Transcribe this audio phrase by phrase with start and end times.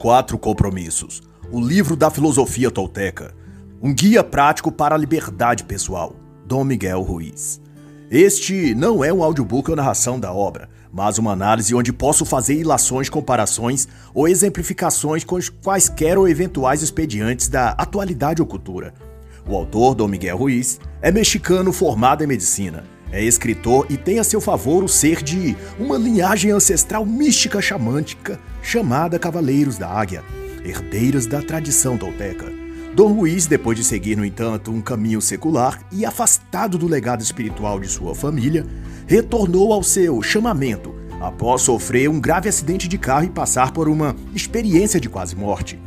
[0.00, 1.22] Quatro Compromissos,
[1.52, 3.34] o livro da filosofia tolteca,
[3.82, 6.16] um guia prático para a liberdade pessoal,
[6.46, 7.60] Dom Miguel Ruiz.
[8.10, 12.54] Este não é um audiobook ou narração da obra, mas uma análise onde posso fazer
[12.54, 18.94] ilações, comparações ou exemplificações com quaisquer ou eventuais expedientes da atualidade ou cultura.
[19.46, 24.24] O autor, Dom Miguel Ruiz, é mexicano formado em medicina é escritor e tem a
[24.24, 30.22] seu favor o ser de uma linhagem ancestral mística xamântica chamada Cavaleiros da Águia,
[30.64, 32.52] herdeiros da tradição tolteca.
[32.94, 37.78] Dom Luiz, depois de seguir, no entanto, um caminho secular e afastado do legado espiritual
[37.78, 38.66] de sua família,
[39.06, 44.16] retornou ao seu chamamento após sofrer um grave acidente de carro e passar por uma
[44.34, 45.78] experiência de quase morte.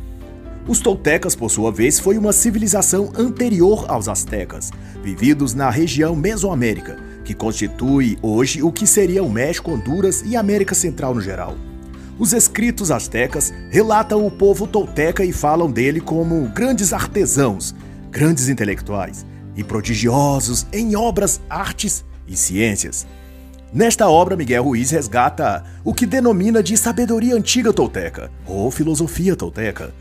[0.66, 4.70] Os toltecas, por sua vez, foi uma civilização anterior aos astecas,
[5.02, 10.74] vividos na região Mesoamérica, que constitui hoje o que seria o México, Honduras e América
[10.74, 11.56] Central no geral.
[12.18, 17.74] Os escritos astecas relatam o povo tolteca e falam dele como grandes artesãos,
[18.10, 19.26] grandes intelectuais
[19.56, 23.06] e prodigiosos em obras, artes e ciências.
[23.72, 29.92] Nesta obra, Miguel Ruiz resgata o que denomina de sabedoria antiga tolteca, ou filosofia tolteca.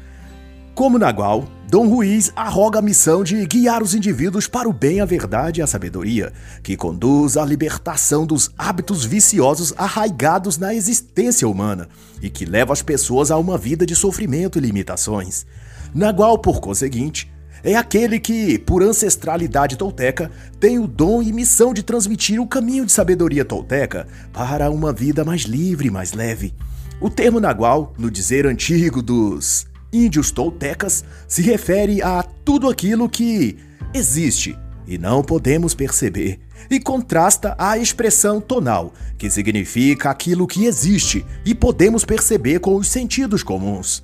[0.75, 5.05] Como Nagual, Dom Ruiz arroga a missão de guiar os indivíduos para o bem, a
[5.05, 11.89] verdade e a sabedoria, que conduz à libertação dos hábitos viciosos arraigados na existência humana
[12.21, 15.47] e que leva as pessoas a uma vida de sofrimento e limitações.
[15.95, 20.29] Nagual, por conseguinte, é aquele que, por ancestralidade tolteca,
[20.59, 25.25] tem o dom e missão de transmitir o caminho de sabedoria tolteca para uma vida
[25.25, 26.53] mais livre e mais leve.
[27.01, 33.57] O termo Nagual, no dizer antigo dos índios toltecas se refere a tudo aquilo que
[33.93, 41.25] existe e não podemos perceber, e contrasta a expressão tonal, que significa aquilo que existe
[41.45, 44.03] e podemos perceber com os sentidos comuns.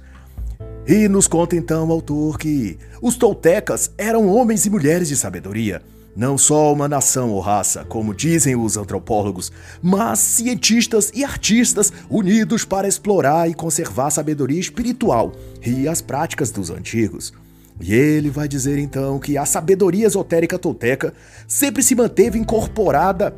[0.87, 5.81] E nos conta então o autor que os toltecas eram homens e mulheres de sabedoria
[6.15, 12.65] não só uma nação ou raça, como dizem os antropólogos, mas cientistas e artistas unidos
[12.65, 15.31] para explorar e conservar a sabedoria espiritual
[15.65, 17.33] e as práticas dos antigos.
[17.79, 21.13] E ele vai dizer então que a sabedoria esotérica tolteca
[21.47, 23.33] sempre se manteve incorporada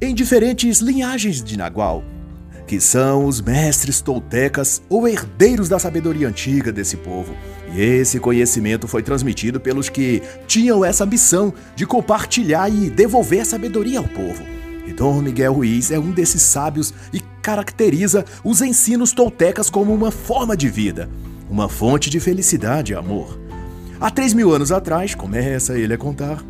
[0.00, 2.02] em diferentes linhagens de Nagual,
[2.66, 7.34] que são os mestres toltecas ou herdeiros da sabedoria antiga desse povo
[7.74, 13.98] e esse conhecimento foi transmitido pelos que tinham essa missão de compartilhar e devolver sabedoria
[13.98, 14.42] ao povo.
[14.86, 20.10] E Dom Miguel Ruiz é um desses sábios e caracteriza os ensinos toltecas como uma
[20.10, 21.10] forma de vida,
[21.50, 23.38] uma fonte de felicidade e amor.
[24.00, 26.42] Há três mil anos atrás, começa ele a contar,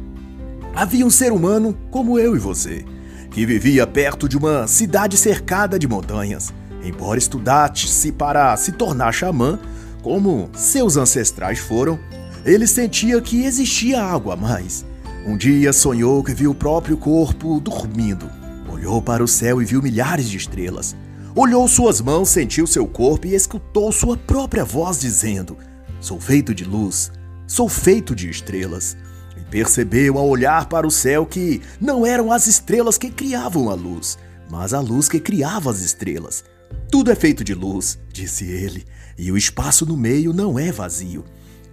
[0.75, 2.84] havia um ser humano como eu e você,
[3.31, 6.53] que vivia perto de uma cidade cercada de montanhas.
[6.84, 9.59] Embora estudasse para se tornar xamã,
[10.03, 11.98] como seus ancestrais foram,
[12.44, 14.84] ele sentia que existia algo a mais.
[15.26, 18.31] Um dia sonhou que viu o próprio corpo dormindo.
[18.72, 20.97] Olhou para o céu e viu milhares de estrelas.
[21.34, 25.56] Olhou suas mãos, sentiu seu corpo e escutou sua própria voz dizendo:
[26.00, 27.12] Sou feito de luz,
[27.47, 28.97] sou feito de estrelas.
[29.36, 33.75] E percebeu ao olhar para o céu que não eram as estrelas que criavam a
[33.75, 34.19] luz,
[34.50, 36.44] mas a luz que criava as estrelas.
[36.91, 38.86] Tudo é feito de luz, disse ele,
[39.19, 41.25] e o espaço no meio não é vazio.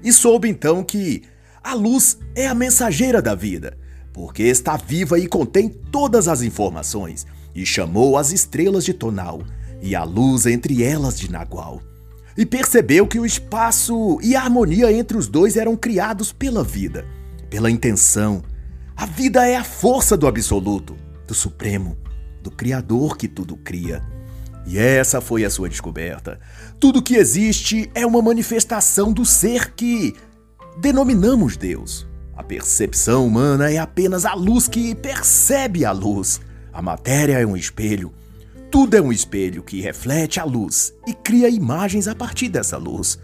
[0.04, 1.24] E soube então que
[1.64, 3.78] a luz é a mensageira da vida,
[4.12, 9.42] porque está viva e contém todas as informações, e chamou as estrelas de Tonal
[9.82, 11.82] e a luz entre elas de Nagual.
[12.38, 17.06] E percebeu que o espaço e a harmonia entre os dois eram criados pela vida,
[17.50, 18.44] pela intenção.
[18.96, 20.98] A vida é a força do absoluto,
[21.28, 21.98] do supremo,
[22.42, 24.04] do Criador que tudo cria.
[24.68, 26.40] E essa foi a sua descoberta.
[26.80, 30.14] Tudo que existe é uma manifestação do ser que
[30.78, 32.06] denominamos Deus.
[32.36, 36.42] A percepção humana é apenas a luz que percebe a luz.
[36.74, 38.14] A matéria é um espelho.
[38.70, 43.18] Tudo é um espelho que reflete a luz e cria imagens a partir dessa luz.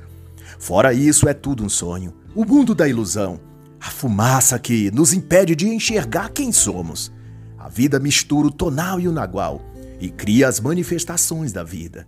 [0.57, 3.39] Fora isso, é tudo um sonho, o mundo da ilusão,
[3.79, 7.11] a fumaça que nos impede de enxergar quem somos.
[7.59, 9.61] A vida mistura o tonal e o nagual
[9.99, 12.07] e cria as manifestações da vida.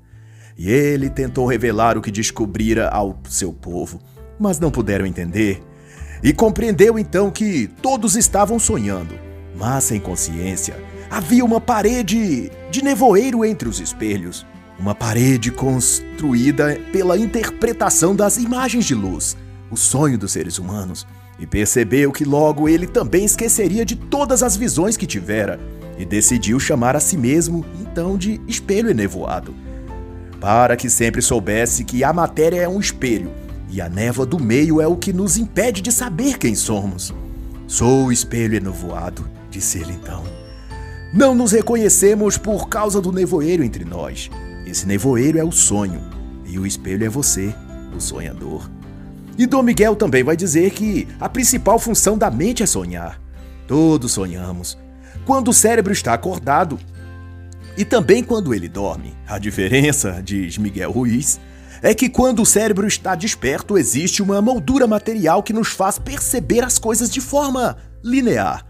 [0.57, 3.99] E ele tentou revelar o que descobrira ao seu povo,
[4.39, 5.61] mas não puderam entender.
[6.23, 9.15] E compreendeu então que todos estavam sonhando,
[9.55, 10.75] mas sem consciência.
[11.09, 14.45] Havia uma parede de nevoeiro entre os espelhos,
[14.79, 19.35] uma parede construída pela interpretação das imagens de luz,
[19.69, 21.05] o sonho dos seres humanos,
[21.39, 25.59] e percebeu que logo ele também esqueceria de todas as visões que tivera
[25.97, 29.53] e decidiu chamar a si mesmo então de espelho enevoado.
[30.43, 33.31] Para que sempre soubesse que a matéria é um espelho
[33.69, 37.13] e a névoa do meio é o que nos impede de saber quem somos.
[37.65, 40.21] Sou o espelho enovoado, disse ele então.
[41.13, 44.29] Não nos reconhecemos por causa do nevoeiro entre nós.
[44.67, 46.01] Esse nevoeiro é o sonho,
[46.45, 47.55] e o espelho é você,
[47.95, 48.69] o sonhador.
[49.37, 53.17] E Dom Miguel também vai dizer que a principal função da mente é sonhar.
[53.65, 54.77] Todos sonhamos.
[55.25, 56.77] Quando o cérebro está acordado,
[57.77, 59.15] e também quando ele dorme.
[59.27, 61.39] A diferença, diz Miguel Ruiz,
[61.81, 66.63] é que quando o cérebro está desperto, existe uma moldura material que nos faz perceber
[66.63, 68.65] as coisas de forma linear.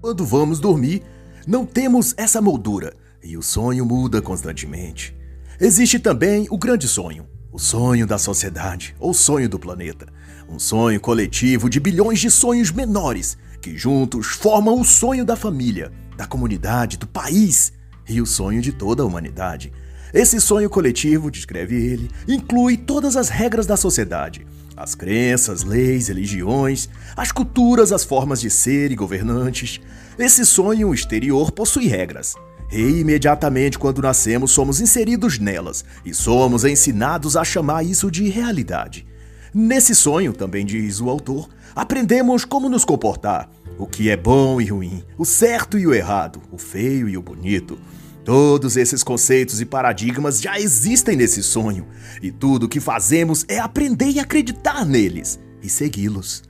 [0.00, 1.02] Quando vamos dormir,
[1.46, 5.14] não temos essa moldura e o sonho muda constantemente.
[5.60, 10.06] Existe também o grande sonho, o sonho da sociedade ou sonho do planeta.
[10.48, 15.92] Um sonho coletivo de bilhões de sonhos menores que juntos formam o sonho da família,
[16.16, 17.72] da comunidade, do país
[18.08, 19.72] e o sonho de toda a humanidade.
[20.12, 24.46] Esse sonho coletivo, descreve ele, inclui todas as regras da sociedade,
[24.76, 29.80] as crenças, leis, religiões, as culturas, as formas de ser e governantes.
[30.18, 32.34] Esse sonho exterior possui regras.
[32.70, 39.06] E imediatamente quando nascemos, somos inseridos nelas e somos ensinados a chamar isso de realidade.
[39.52, 44.66] Nesse sonho, também diz o autor, aprendemos como nos comportar, o que é bom e
[44.66, 47.78] ruim, o certo e o errado, o feio e o bonito.
[48.24, 51.86] Todos esses conceitos e paradigmas já existem nesse sonho,
[52.20, 56.42] e tudo o que fazemos é aprender e acreditar neles e segui-los.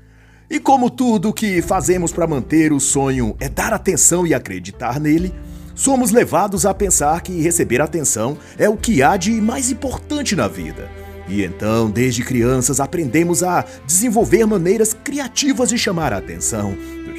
[0.51, 4.99] E como tudo o que fazemos para manter o sonho é dar atenção e acreditar
[4.99, 5.33] nele,
[5.75, 10.49] somos levados a pensar que receber atenção é o que há de mais importante na
[10.49, 10.91] vida.
[11.29, 16.75] E então, desde crianças, aprendemos a desenvolver maneiras criativas de chamar a atenção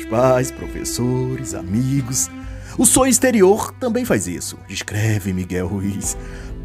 [0.10, 2.30] pais, professores, amigos,
[2.78, 6.18] o sonho exterior também faz isso, escreve Miguel Ruiz.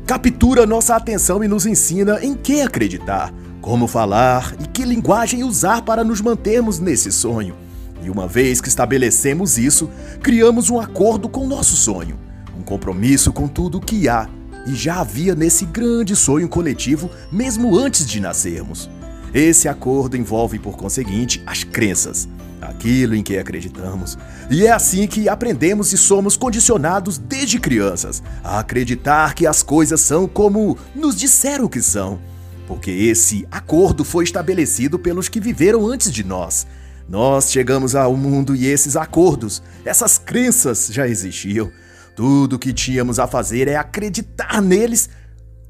[0.07, 5.83] Captura nossa atenção e nos ensina em que acreditar, como falar e que linguagem usar
[5.83, 7.57] para nos mantermos nesse sonho.
[8.03, 9.91] E uma vez que estabelecemos isso,
[10.23, 12.19] criamos um acordo com nosso sonho,
[12.59, 14.29] um compromisso com tudo o que há
[14.67, 18.89] e já havia nesse grande sonho coletivo mesmo antes de nascermos.
[19.35, 22.29] Esse acordo envolve, por conseguinte, as crenças,
[22.61, 24.17] aquilo em que acreditamos.
[24.49, 30.01] E é assim que aprendemos e somos condicionados desde crianças a acreditar que as coisas
[30.01, 32.21] são como nos disseram que são.
[32.69, 36.65] Porque esse acordo foi estabelecido pelos que viveram antes de nós.
[37.09, 41.73] Nós chegamos ao mundo e esses acordos, essas crenças já existiam.
[42.15, 45.11] Tudo o que tínhamos a fazer é acreditar neles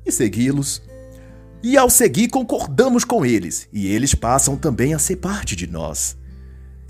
[0.04, 0.82] e segui-los.
[1.64, 6.14] E ao seguir, concordamos com eles, e eles passam também a ser parte de nós.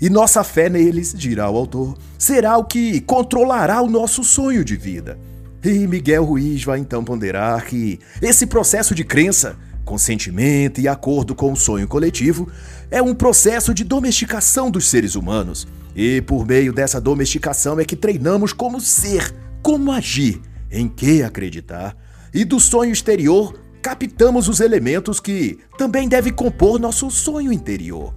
[0.01, 4.75] E nossa fé neles, dirá o autor, será o que controlará o nosso sonho de
[4.75, 5.17] vida.
[5.63, 9.55] E Miguel Ruiz vai então ponderar que esse processo de crença,
[9.85, 12.51] consentimento e acordo com o sonho coletivo
[12.91, 15.65] é um processo de domesticação dos seres humanos.
[15.95, 21.95] E por meio dessa domesticação é que treinamos como ser, como agir, em que acreditar.
[22.33, 28.15] E do sonho exterior captamos os elementos que também devem compor nosso sonho interior.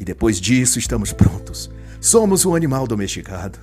[0.00, 1.70] E depois disso estamos prontos.
[2.00, 3.58] Somos um animal domesticado.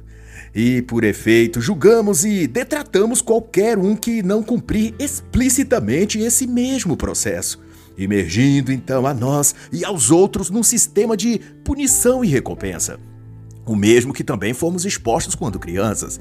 [0.54, 7.60] E, por efeito, julgamos e detratamos qualquer um que não cumprir explicitamente esse mesmo processo,
[7.98, 13.00] emergindo então a nós e aos outros num sistema de punição e recompensa.
[13.66, 16.20] O mesmo que também fomos expostos quando crianças.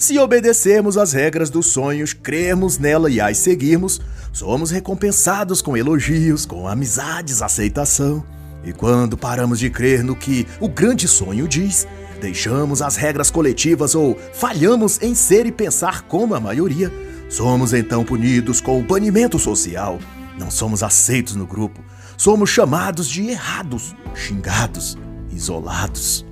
[0.00, 4.00] Se obedecermos às regras dos sonhos, cremos nela e as seguirmos,
[4.32, 8.24] somos recompensados com elogios, com amizades, aceitação.
[8.64, 11.86] E quando paramos de crer no que o grande sonho diz,
[12.18, 16.90] deixamos as regras coletivas ou falhamos em ser e pensar como a maioria,
[17.28, 19.98] somos então punidos com o banimento social.
[20.38, 21.78] Não somos aceitos no grupo,
[22.16, 24.96] somos chamados de errados, xingados,
[25.30, 26.24] isolados.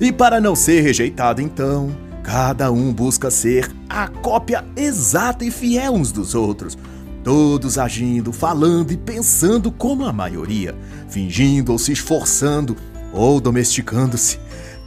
[0.00, 5.94] E para não ser rejeitado, então, cada um busca ser a cópia exata e fiel
[5.94, 6.76] uns dos outros
[7.22, 10.76] todos agindo, falando e pensando como a maioria,
[11.08, 12.76] fingindo ou se esforçando
[13.12, 14.38] ou domesticando-se,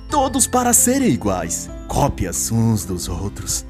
[0.10, 3.65] todos para serem iguais, cópias uns dos outros.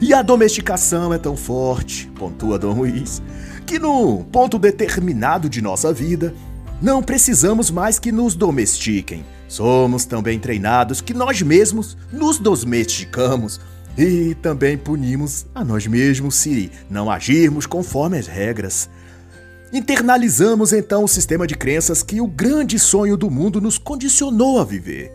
[0.00, 3.22] E a domesticação é tão forte, pontua Dom Luiz,
[3.64, 6.34] que num ponto determinado de nossa vida,
[6.82, 9.24] não precisamos mais que nos domestiquem.
[9.54, 13.60] Somos também treinados que nós mesmos nos domesticamos
[13.96, 18.90] e também punimos a nós mesmos se não agirmos conforme as regras.
[19.72, 24.64] Internalizamos então o sistema de crenças que o grande sonho do mundo nos condicionou a
[24.64, 25.12] viver.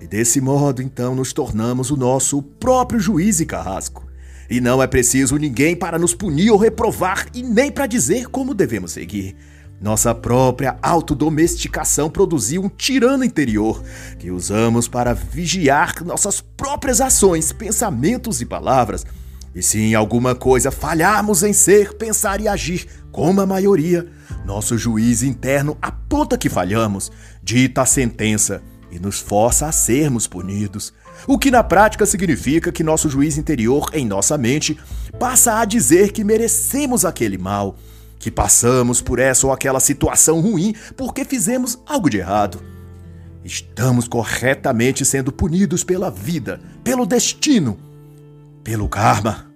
[0.00, 4.04] E desse modo, então, nos tornamos o nosso próprio juiz e carrasco.
[4.50, 8.52] E não é preciso ninguém para nos punir ou reprovar e nem para dizer como
[8.52, 9.36] devemos seguir.
[9.80, 13.82] Nossa própria autodomesticação produziu um tirano interior
[14.18, 19.04] que usamos para vigiar nossas próprias ações, pensamentos e palavras.
[19.54, 24.06] E se em alguma coisa falharmos em ser, pensar e agir como a maioria,
[24.44, 27.10] nosso juiz interno aponta que falhamos,
[27.42, 30.92] dita a sentença e nos força a sermos punidos.
[31.26, 34.78] O que na prática significa que nosso juiz interior, em nossa mente,
[35.18, 37.76] passa a dizer que merecemos aquele mal,
[38.26, 42.60] que passamos por essa ou aquela situação ruim porque fizemos algo de errado.
[43.44, 47.78] Estamos corretamente sendo punidos pela vida, pelo destino,
[48.64, 49.46] pelo karma.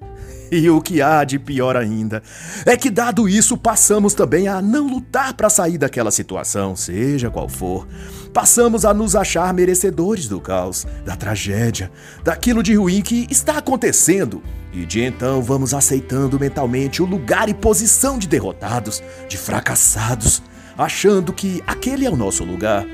[0.60, 2.22] E o que há de pior ainda
[2.66, 7.48] é que, dado isso, passamos também a não lutar para sair daquela situação, seja qual
[7.48, 7.86] for.
[8.34, 11.90] Passamos a nos achar merecedores do caos, da tragédia,
[12.24, 14.42] daquilo de ruim que está acontecendo.
[14.72, 20.42] E de então vamos aceitando mentalmente o lugar e posição de derrotados, de fracassados,
[20.76, 22.86] achando que aquele é o nosso lugar.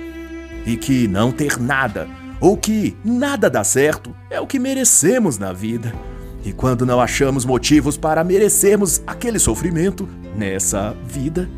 [0.64, 2.08] E que não ter nada,
[2.40, 5.92] ou que nada dá certo, é o que merecemos na vida.
[6.46, 11.50] E quando não achamos motivos para merecermos aquele sofrimento nessa vida,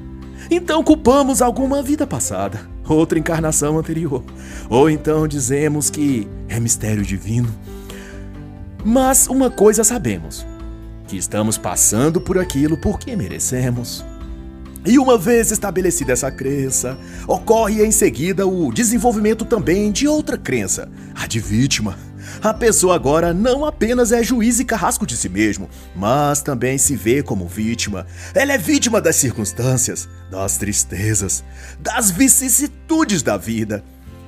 [0.50, 4.25] então culpamos alguma vida passada, outra encarnação anterior.
[4.71, 7.54] Ou então dizemos que é mistério divino.
[8.83, 10.47] Mas uma coisa sabemos:
[11.07, 14.02] que estamos passando por aquilo porque merecemos.
[14.87, 20.88] E uma vez estabelecida essa crença, ocorre em seguida o desenvolvimento também de outra crença,
[21.14, 21.99] a de vítima.
[22.42, 26.97] A pessoa agora não apenas é juiz e carrasco de si mesmo, mas também se
[26.97, 28.06] vê como vítima.
[28.35, 31.44] Ela é vítima das circunstâncias, das tristezas,
[31.80, 33.85] das vicissitudes da vida.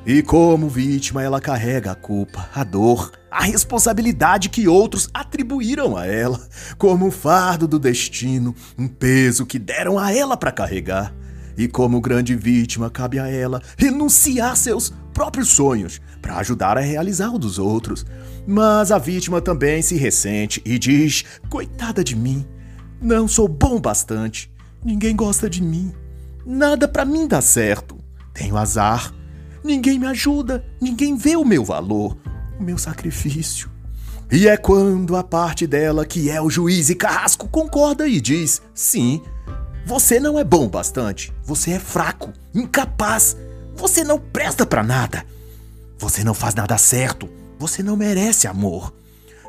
[0.07, 6.07] E como vítima, ela carrega a culpa, a dor, a responsabilidade que outros atribuíram a
[6.07, 6.41] ela,
[6.79, 11.15] como um fardo do destino, um peso que deram a ela para carregar.
[11.61, 17.29] E como grande vítima, cabe a ela renunciar seus próprios sonhos para ajudar a realizar
[17.35, 18.07] o dos outros.
[18.47, 22.47] Mas a vítima também se ressente e diz: Coitada de mim,
[22.99, 24.51] não sou bom bastante,
[24.83, 25.93] ninguém gosta de mim,
[26.47, 27.99] nada para mim dá certo,
[28.33, 29.13] tenho azar,
[29.63, 32.17] ninguém me ajuda, ninguém vê o meu valor,
[32.59, 33.69] o meu sacrifício.
[34.33, 38.63] E é quando a parte dela, que é o juiz e carrasco, concorda e diz:
[38.73, 39.21] Sim,
[39.85, 41.33] você não é bom bastante.
[41.45, 43.37] Você é fraco, incapaz.
[43.75, 45.25] Você não presta para nada.
[45.99, 47.29] Você não faz nada certo.
[47.59, 48.93] Você não merece amor.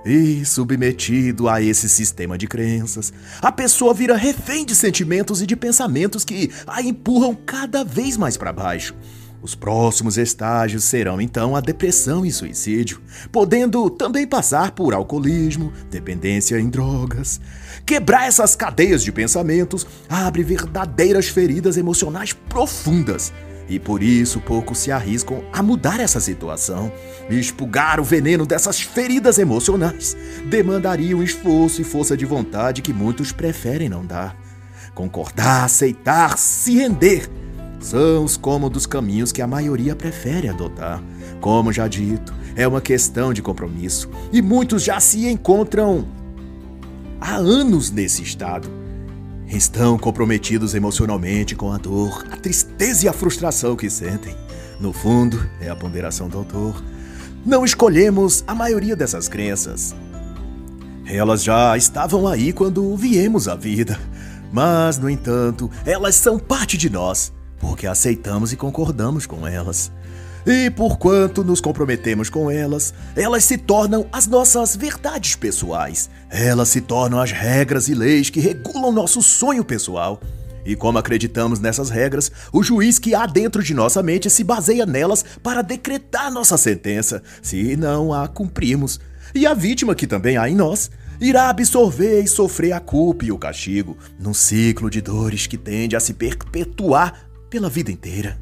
[0.04, 5.56] E, submetido a esse sistema de crenças, a pessoa vira refém de sentimentos e de
[5.56, 8.96] pensamentos que a empurram cada vez mais para baixo.
[9.44, 16.60] Os próximos estágios serão então a depressão e suicídio, podendo também passar por alcoolismo, dependência
[16.60, 17.40] em drogas.
[17.86, 23.34] Quebrar essas cadeias de pensamentos abre verdadeiras feridas emocionais profundas.
[23.68, 26.92] E por isso poucos se arriscam a mudar essa situação.
[27.30, 30.16] Expulgar o veneno dessas feridas emocionais
[30.50, 34.36] demandaria um esforço e força de vontade que muitos preferem não dar.
[34.94, 37.30] Concordar, aceitar, se render
[37.80, 41.02] são os cômodos caminhos que a maioria prefere adotar.
[41.40, 46.06] Como já dito, é uma questão de compromisso e muitos já se encontram
[47.22, 48.68] há anos nesse estado.
[49.48, 54.36] Estão comprometidos emocionalmente com a dor, a tristeza e a frustração que sentem.
[54.80, 56.82] No fundo, é a ponderação do autor.
[57.46, 59.96] Não escolhemos a maioria dessas crenças.
[61.06, 64.00] Elas já estavam aí quando viemos à vida,
[64.52, 69.92] mas, no entanto, elas são parte de nós porque aceitamos e concordamos com elas.
[70.46, 76.10] E porquanto nos comprometemos com elas, elas se tornam as nossas verdades pessoais.
[76.30, 80.20] Elas se tornam as regras e leis que regulam nosso sonho pessoal.
[80.66, 84.86] E como acreditamos nessas regras, o juiz que há dentro de nossa mente se baseia
[84.86, 89.00] nelas para decretar nossa sentença, se não a cumprimos.
[89.34, 93.32] E a vítima que também há em nós irá absorver e sofrer a culpa e
[93.32, 98.40] o castigo, num ciclo de dores que tende a se perpetuar pela vida inteira.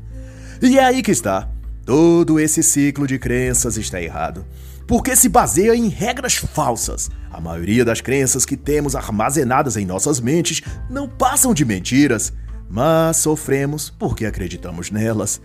[0.61, 1.49] E é aí que está.
[1.89, 4.45] Todo esse ciclo de crenças está errado,
[4.85, 7.09] porque se baseia em regras falsas.
[7.31, 12.31] A maioria das crenças que temos armazenadas em nossas mentes não passam de mentiras,
[12.69, 15.41] mas sofremos porque acreditamos nelas.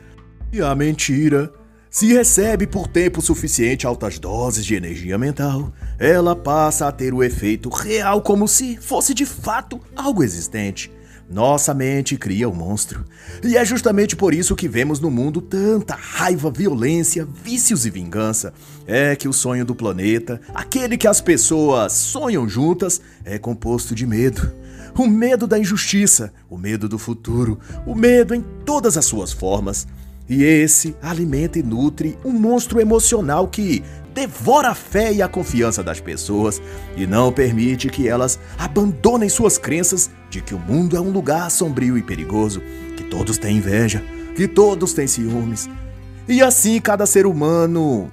[0.52, 1.50] E a mentira,
[1.88, 7.24] se recebe por tempo suficiente altas doses de energia mental, ela passa a ter o
[7.24, 10.92] efeito real como se fosse de fato algo existente
[11.28, 13.04] nossa mente cria o um monstro.
[13.42, 18.52] E é justamente por isso que vemos no mundo tanta raiva, violência, vícios e vingança.
[18.86, 24.06] É que o sonho do planeta, aquele que as pessoas sonham juntas, é composto de
[24.06, 24.52] medo.
[24.96, 29.86] O medo da injustiça, o medo do futuro, o medo em todas as suas formas.
[30.28, 33.82] E esse alimenta e nutre um monstro emocional que
[34.14, 36.62] devora a fé e a confiança das pessoas
[36.96, 41.50] e não permite que elas abandonem suas crenças de que o mundo é um lugar
[41.50, 42.62] sombrio e perigoso,
[42.96, 44.02] que todos têm inveja,
[44.34, 45.68] que todos têm ciúmes.
[46.26, 48.10] E assim cada ser humano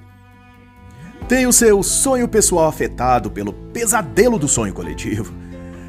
[1.29, 5.33] tem o seu sonho pessoal afetado pelo pesadelo do sonho coletivo,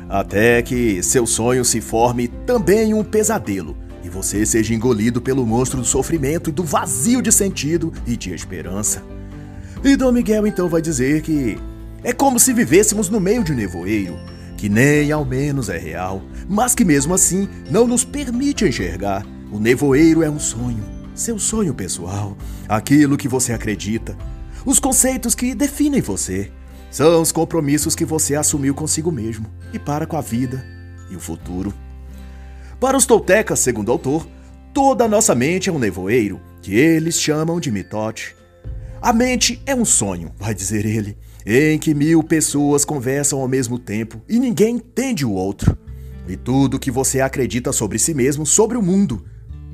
[0.09, 3.77] até que seu sonho se forme também um pesadelo
[4.13, 9.03] você seja engolido pelo monstro do sofrimento e do vazio de sentido e de esperança.
[9.83, 11.59] E Dom Miguel então vai dizer que
[12.05, 14.15] é como se vivêssemos no meio de um nevoeiro,
[14.59, 19.27] que nem ao menos é real, mas que mesmo assim não nos permite enxergar.
[19.51, 22.37] O nevoeiro é um sonho, seu sonho pessoal,
[22.69, 24.17] aquilo que você acredita,
[24.65, 26.53] os conceitos que definem você.
[26.91, 30.63] São os compromissos que você assumiu consigo mesmo e para com a vida
[31.11, 31.73] e o futuro.
[32.83, 34.27] Para os toltecas, segundo o autor,
[34.75, 38.35] toda a nossa mente é um nevoeiro, que eles chamam de mitote.
[39.01, 43.79] A mente é um sonho, vai dizer ele, em que mil pessoas conversam ao mesmo
[43.79, 45.79] tempo e ninguém entende o outro.
[46.27, 49.25] E tudo que você acredita sobre si mesmo, sobre o mundo,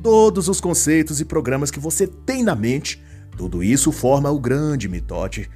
[0.02, 3.02] todos os conceitos e programas que você tem na mente,
[3.38, 5.48] tudo isso forma o grande mitote,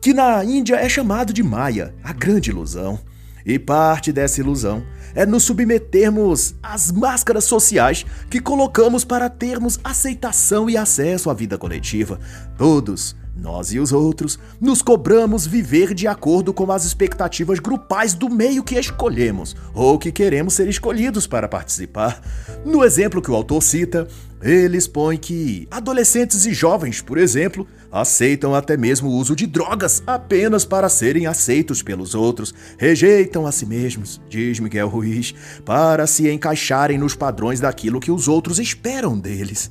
[0.00, 2.98] que na Índia é chamado de Maya, a grande ilusão.
[3.46, 4.84] E parte dessa ilusão
[5.14, 11.56] é nos submetermos às máscaras sociais que colocamos para termos aceitação e acesso à vida
[11.56, 12.18] coletiva.
[12.58, 18.28] Todos, nós e os outros, nos cobramos viver de acordo com as expectativas grupais do
[18.28, 22.20] meio que escolhemos ou que queremos ser escolhidos para participar.
[22.64, 24.08] No exemplo que o autor cita,
[24.46, 30.02] ele expõe que adolescentes e jovens, por exemplo, aceitam até mesmo o uso de drogas
[30.06, 35.34] apenas para serem aceitos pelos outros, rejeitam a si mesmos, diz Miguel Ruiz,
[35.64, 39.68] para se encaixarem nos padrões daquilo que os outros esperam deles.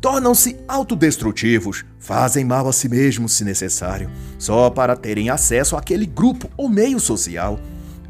[0.00, 6.48] Tornam-se autodestrutivos, fazem mal a si mesmos se necessário, só para terem acesso àquele grupo
[6.56, 7.58] ou meio social.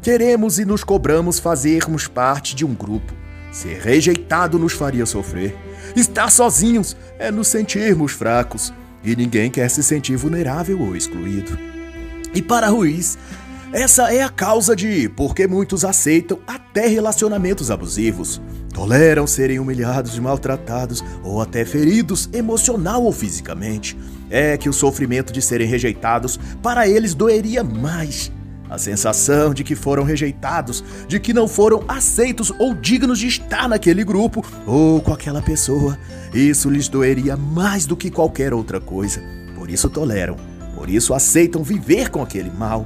[0.03, 3.11] Queremos e nos cobramos fazermos parte de um grupo.
[3.51, 5.55] Ser rejeitado nos faria sofrer.
[5.95, 11.57] Estar sozinhos é nos sentirmos fracos e ninguém quer se sentir vulnerável ou excluído.
[12.33, 13.17] E para Ruiz,
[13.71, 18.41] essa é a causa de por que muitos aceitam até relacionamentos abusivos,
[18.73, 23.97] toleram serem humilhados e maltratados ou até feridos emocional ou fisicamente.
[24.29, 28.31] É que o sofrimento de serem rejeitados para eles doeria mais
[28.75, 33.67] a sensação de que foram rejeitados, de que não foram aceitos ou dignos de estar
[33.67, 35.97] naquele grupo ou com aquela pessoa,
[36.33, 39.23] isso lhes doeria mais do que qualquer outra coisa.
[39.55, 40.35] Por isso toleram,
[40.75, 42.85] por isso aceitam viver com aquele mal.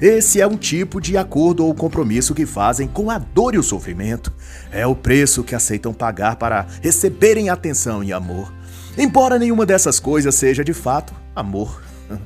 [0.00, 3.62] Esse é um tipo de acordo ou compromisso que fazem com a dor e o
[3.62, 4.32] sofrimento.
[4.70, 8.52] É o preço que aceitam pagar para receberem atenção e amor.
[8.98, 11.82] Embora nenhuma dessas coisas seja de fato amor.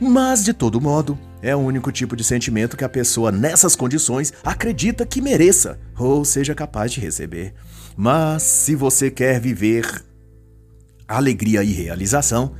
[0.00, 4.32] Mas, de todo modo, é o único tipo de sentimento que a pessoa nessas condições
[4.44, 7.54] acredita que mereça ou seja capaz de receber.
[7.96, 10.04] Mas, se você quer viver
[11.08, 12.54] alegria e realização,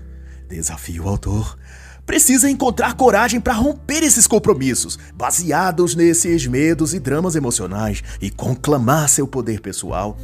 [0.48, 1.56] desafio o autor.
[2.04, 9.08] Precisa encontrar coragem para romper esses compromissos, baseados nesses medos e dramas emocionais, e conclamar
[9.08, 10.18] seu poder pessoal.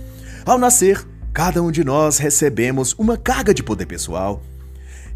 [0.44, 4.42] Ao nascer, cada um de nós recebemos uma carga de poder pessoal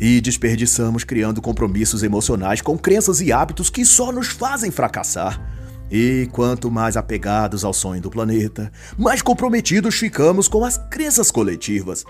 [0.00, 5.38] e desperdiçamos criando compromissos emocionais com crenças e hábitos que só nos fazem fracassar.
[5.90, 12.04] E quanto mais apegados ao sonho do planeta, mais comprometidos ficamos com as crenças coletivas.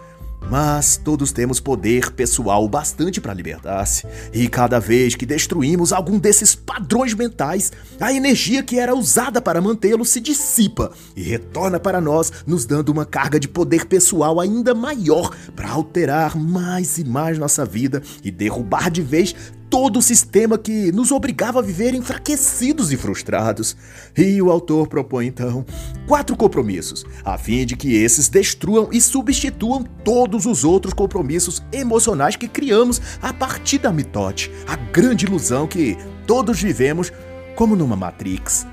[0.49, 6.55] Mas todos temos poder pessoal bastante para libertar-se, e cada vez que destruímos algum desses
[6.55, 12.33] padrões mentais, a energia que era usada para mantê-lo se dissipa e retorna para nós,
[12.47, 17.65] nos dando uma carga de poder pessoal ainda maior para alterar mais e mais nossa
[17.65, 19.35] vida e derrubar de vez
[19.71, 23.77] todo o sistema que nos obrigava a viver enfraquecidos e frustrados.
[24.19, 25.65] E o autor propõe então
[26.07, 32.35] quatro compromissos, a fim de que esses destruam e substituam todos os outros compromissos emocionais
[32.35, 37.13] que criamos a partir da mitote, a grande ilusão que todos vivemos
[37.55, 38.67] como numa Matrix.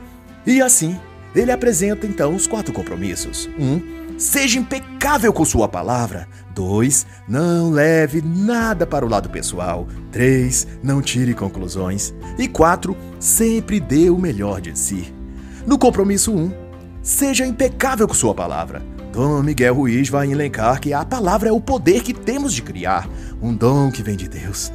[0.46, 1.00] E assim,
[1.36, 3.48] ele apresenta então os quatro compromissos.
[3.60, 6.28] Um, Seja impecável com sua palavra.
[6.58, 7.06] 2.
[7.28, 9.88] Não leve nada para o lado pessoal.
[10.12, 10.68] 3.
[10.82, 12.16] Não tire conclusões.
[12.36, 12.98] E 4.
[13.20, 15.14] Sempre dê o melhor de si.
[15.68, 16.68] No compromisso 1, um,
[17.04, 18.82] Seja impecável com sua palavra.
[19.14, 23.08] Dom Miguel Ruiz vai elencar que a palavra é o poder que temos de criar,
[23.42, 24.74] um dom que vem de Deus.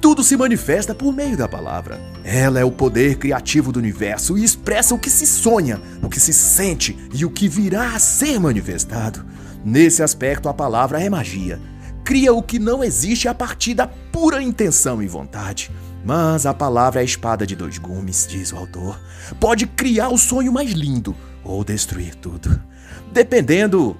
[0.00, 1.98] Tudo se manifesta por meio da palavra.
[2.22, 6.20] Ela é o poder criativo do universo e expressa o que se sonha, o que
[6.20, 9.24] se sente e o que virá a ser manifestado.
[9.66, 11.60] Nesse aspecto, a palavra é magia.
[12.04, 15.72] Cria o que não existe a partir da pura intenção e vontade.
[16.04, 18.96] Mas a palavra é a espada de dois gumes, diz o autor.
[19.40, 22.62] Pode criar o sonho mais lindo ou destruir tudo.
[23.12, 23.96] Dependendo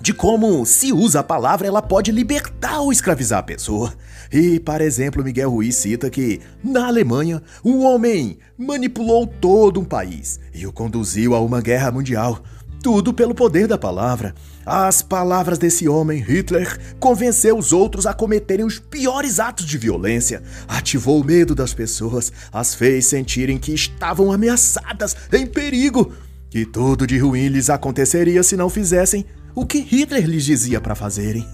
[0.00, 3.94] de como se usa a palavra, ela pode libertar ou escravizar a pessoa.
[4.32, 10.40] E, por exemplo, Miguel Ruiz cita que, na Alemanha, um homem manipulou todo um país
[10.52, 12.42] e o conduziu a uma guerra mundial.
[12.82, 14.34] Tudo pelo poder da palavra.
[14.64, 20.42] As palavras desse homem, Hitler, convenceu os outros a cometerem os piores atos de violência,
[20.68, 26.12] ativou o medo das pessoas, as fez sentirem que estavam ameaçadas, em perigo,
[26.50, 30.94] que tudo de ruim lhes aconteceria se não fizessem o que Hitler lhes dizia para
[30.94, 31.46] fazerem.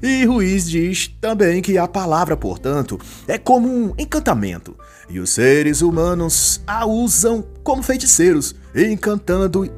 [0.00, 4.76] E Ruiz diz também que a palavra, portanto, é como um encantamento,
[5.10, 9.68] e os seres humanos a usam como feiticeiros, encantando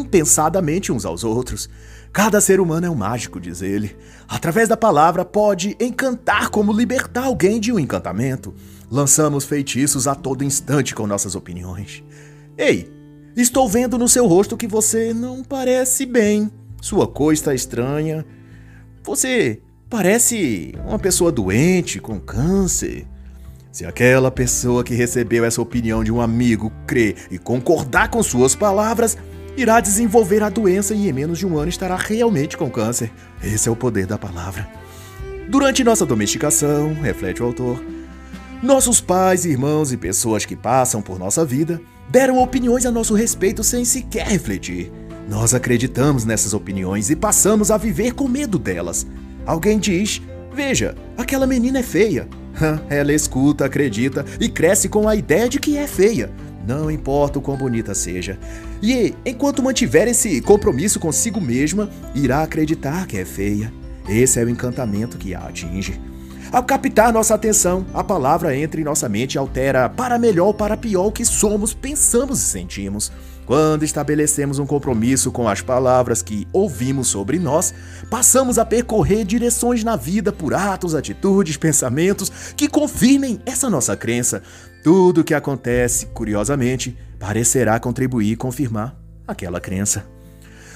[0.00, 1.68] impensadamente uns aos outros.
[2.12, 3.96] Cada ser humano é um mágico, diz ele.
[4.28, 8.54] Através da palavra pode encantar como libertar alguém de um encantamento.
[8.90, 12.04] Lançamos feitiços a todo instante com nossas opiniões.
[12.56, 12.88] Ei,
[13.36, 16.50] estou vendo no seu rosto que você não parece bem.
[16.80, 18.24] Sua cor está estranha.
[19.02, 23.06] Você parece uma pessoa doente, com câncer.
[23.72, 28.54] Se aquela pessoa que recebeu essa opinião de um amigo crer e concordar com suas
[28.54, 29.18] palavras,
[29.56, 33.10] irá desenvolver a doença e em menos de um ano estará realmente com câncer.
[33.42, 34.68] Esse é o poder da palavra.
[35.48, 37.82] Durante nossa domesticação, reflete o autor,
[38.64, 43.62] nossos pais, irmãos e pessoas que passam por nossa vida deram opiniões a nosso respeito
[43.62, 44.90] sem sequer refletir.
[45.28, 49.06] Nós acreditamos nessas opiniões e passamos a viver com medo delas.
[49.44, 52.26] Alguém diz: Veja, aquela menina é feia.
[52.88, 56.32] Ela escuta, acredita e cresce com a ideia de que é feia.
[56.66, 58.38] Não importa o quão bonita seja.
[58.82, 63.72] E enquanto mantiver esse compromisso consigo mesma, irá acreditar que é feia.
[64.08, 66.00] Esse é o encantamento que a atinge.
[66.52, 70.54] Ao captar nossa atenção, a palavra entra em nossa mente e altera para melhor ou
[70.54, 73.10] para pior o que somos, pensamos e sentimos.
[73.46, 77.74] Quando estabelecemos um compromisso com as palavras que ouvimos sobre nós,
[78.10, 84.42] passamos a percorrer direções na vida por atos, atitudes, pensamentos que confirmem essa nossa crença.
[84.82, 90.06] Tudo o que acontece, curiosamente, parecerá contribuir e confirmar aquela crença.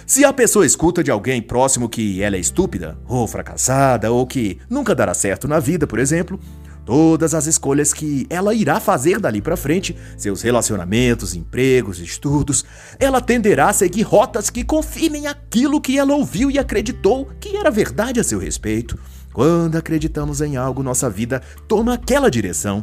[0.07, 4.59] Se a pessoa escuta de alguém próximo que ela é estúpida, ou fracassada, ou que
[4.69, 6.41] nunca dará certo na vida, por exemplo,
[6.89, 12.65] todas as escolhas que ela irá fazer dali para frente, seus relacionamentos, empregos, estudos,
[12.99, 17.71] ela tenderá a seguir rotas que confirmem aquilo que ela ouviu e acreditou que era
[17.71, 18.99] verdade a seu respeito.
[19.35, 22.83] Quando acreditamos em algo, nossa vida toma aquela direção,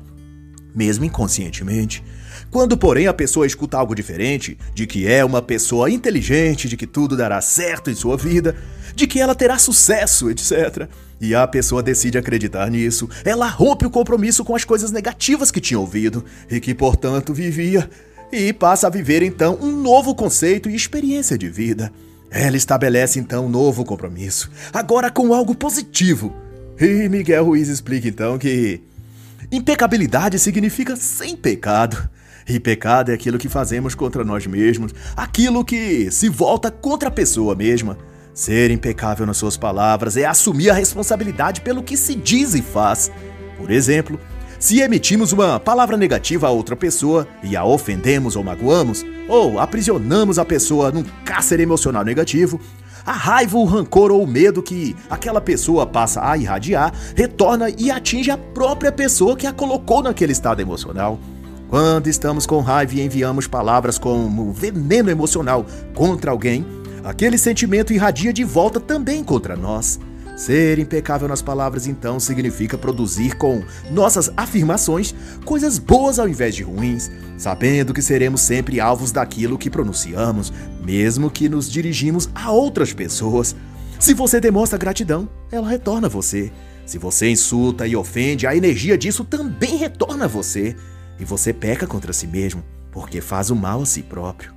[0.76, 2.04] mesmo inconscientemente.
[2.51, 6.88] Quando, porém, a pessoa escuta algo diferente, de que é uma pessoa inteligente, de que
[6.88, 8.55] tudo dará certo em sua vida,
[8.95, 10.88] de que ela terá sucesso, etc.,
[11.19, 15.62] e a pessoa decide acreditar nisso, ela rompe o compromisso com as coisas negativas que
[15.62, 17.89] tinha ouvido e que, portanto, vivia,
[18.31, 21.91] e passa a viver então um novo conceito e experiência de vida.
[22.29, 26.36] Ela estabelece então um novo compromisso, agora com algo positivo.
[26.79, 28.81] E Miguel Ruiz explica então que
[29.51, 32.10] impecabilidade significa sem pecado.
[32.47, 37.12] E pecado é aquilo que fazemos contra nós mesmos, aquilo que se volta contra a
[37.12, 37.97] pessoa mesma.
[38.34, 43.12] Ser impecável nas suas palavras é assumir a responsabilidade pelo que se diz e faz.
[43.58, 44.19] Por exemplo,
[44.60, 50.38] se emitimos uma palavra negativa a outra pessoa e a ofendemos ou magoamos, ou aprisionamos
[50.38, 52.60] a pessoa num cárcere emocional negativo,
[53.05, 57.89] a raiva, o rancor ou o medo que aquela pessoa passa a irradiar retorna e
[57.89, 61.19] atinge a própria pessoa que a colocou naquele estado emocional.
[61.69, 66.65] Quando estamos com raiva e enviamos palavras como veneno emocional contra alguém,
[67.04, 69.99] aquele sentimento irradia de volta também contra nós.
[70.38, 76.62] Ser impecável nas palavras, então, significa produzir com nossas afirmações coisas boas ao invés de
[76.62, 80.51] ruins, sabendo que seremos sempre alvos daquilo que pronunciamos,
[80.84, 83.56] mesmo que nos dirigimos a outras pessoas.
[83.97, 86.51] Se você demonstra gratidão, ela retorna a você.
[86.86, 90.75] Se você insulta e ofende, a energia disso também retorna a você
[91.19, 94.54] e você peca contra si mesmo, porque faz o mal a si próprio.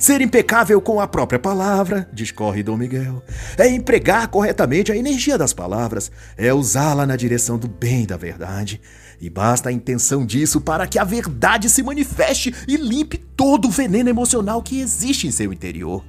[0.00, 3.22] Ser impecável com a própria palavra, discorre Dom Miguel,
[3.58, 8.80] é empregar corretamente a energia das palavras, é usá-la na direção do bem da verdade.
[9.20, 13.70] E basta a intenção disso para que a verdade se manifeste e limpe todo o
[13.70, 16.02] veneno emocional que existe em seu interior.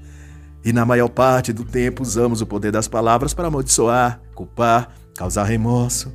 [0.64, 5.44] E na maior parte do tempo usamos o poder das palavras para amaldiçoar, culpar, causar
[5.44, 6.14] remorso.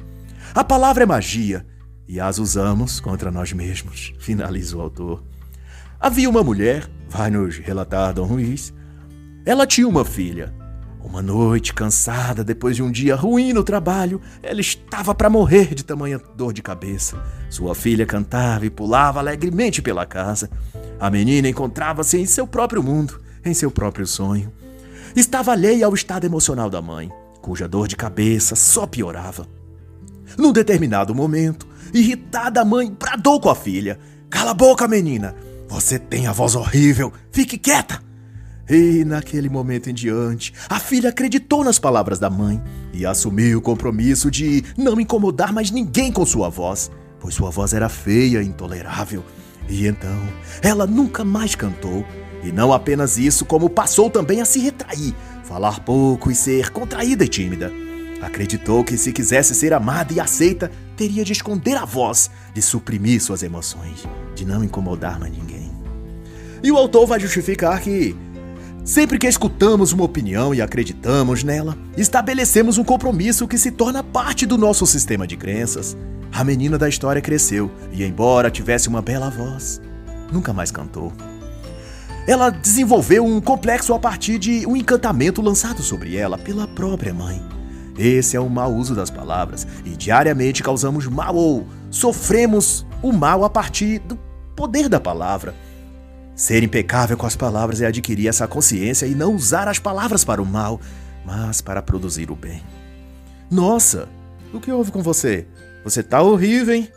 [0.54, 1.66] A palavra é magia
[2.08, 5.22] e as usamos contra nós mesmos, finaliza o autor.
[5.98, 8.72] Havia uma mulher, vai nos relatar Dom Ruiz.
[9.44, 10.54] Ela tinha uma filha.
[11.02, 15.84] Uma noite, cansada, depois de um dia ruim no trabalho, ela estava para morrer de
[15.84, 17.22] tamanha dor de cabeça.
[17.48, 20.50] Sua filha cantava e pulava alegremente pela casa.
[20.98, 24.52] A menina encontrava-se em seu próprio mundo, em seu próprio sonho.
[25.14, 29.46] Estava alheia ao estado emocional da mãe, cuja dor de cabeça só piorava.
[30.36, 33.98] Num determinado momento, irritada a mãe bradou com a filha:
[34.30, 35.34] Cala a boca, menina!
[35.68, 37.12] Você tem a voz horrível!
[37.30, 38.00] Fique quieta!
[38.68, 42.60] E naquele momento em diante, a filha acreditou nas palavras da mãe
[42.92, 47.72] e assumiu o compromisso de não incomodar mais ninguém com sua voz, pois sua voz
[47.72, 49.24] era feia e intolerável.
[49.68, 50.18] E então,
[50.62, 52.04] ela nunca mais cantou.
[52.42, 57.24] E não apenas isso, como passou também a se retrair, falar pouco e ser contraída
[57.24, 57.72] e tímida.
[58.20, 63.20] Acreditou que se quisesse ser amada e aceita, teria de esconder a voz, de suprimir
[63.20, 64.04] suas emoções,
[64.34, 65.70] de não incomodar mais ninguém.
[66.62, 68.16] E o autor vai justificar que,
[68.84, 74.46] sempre que escutamos uma opinião e acreditamos nela, estabelecemos um compromisso que se torna parte
[74.46, 75.96] do nosso sistema de crenças.
[76.32, 79.80] A menina da história cresceu e, embora tivesse uma bela voz,
[80.32, 81.12] nunca mais cantou.
[82.26, 87.55] Ela desenvolveu um complexo a partir de um encantamento lançado sobre ela pela própria mãe.
[87.98, 93.44] Esse é o mau uso das palavras e diariamente causamos mal ou sofremos o mal
[93.44, 94.18] a partir do
[94.54, 95.54] poder da palavra.
[96.34, 100.42] Ser impecável com as palavras é adquirir essa consciência e não usar as palavras para
[100.42, 100.80] o mal,
[101.24, 102.62] mas para produzir o bem.
[103.50, 104.08] Nossa,
[104.52, 105.46] o que houve com você?
[105.82, 106.88] Você tá horrível, hein?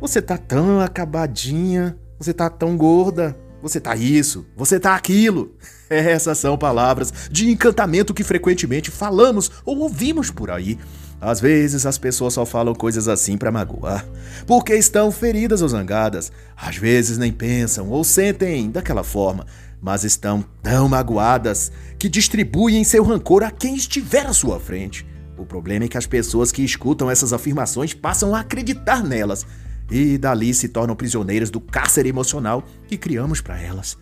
[0.00, 5.54] Você tá tão acabadinha, você tá tão gorda, você tá isso, você tá aquilo.
[5.90, 10.78] Essas são palavras de encantamento que frequentemente falamos ou ouvimos por aí.
[11.20, 14.06] Às vezes as pessoas só falam coisas assim para magoar,
[14.46, 16.30] porque estão feridas ou zangadas.
[16.56, 19.44] Às vezes nem pensam ou sentem daquela forma,
[19.82, 25.04] mas estão tão magoadas que distribuem seu rancor a quem estiver à sua frente.
[25.36, 29.44] O problema é que as pessoas que escutam essas afirmações passam a acreditar nelas
[29.90, 33.98] e dali se tornam prisioneiras do cárcere emocional que criamos para elas.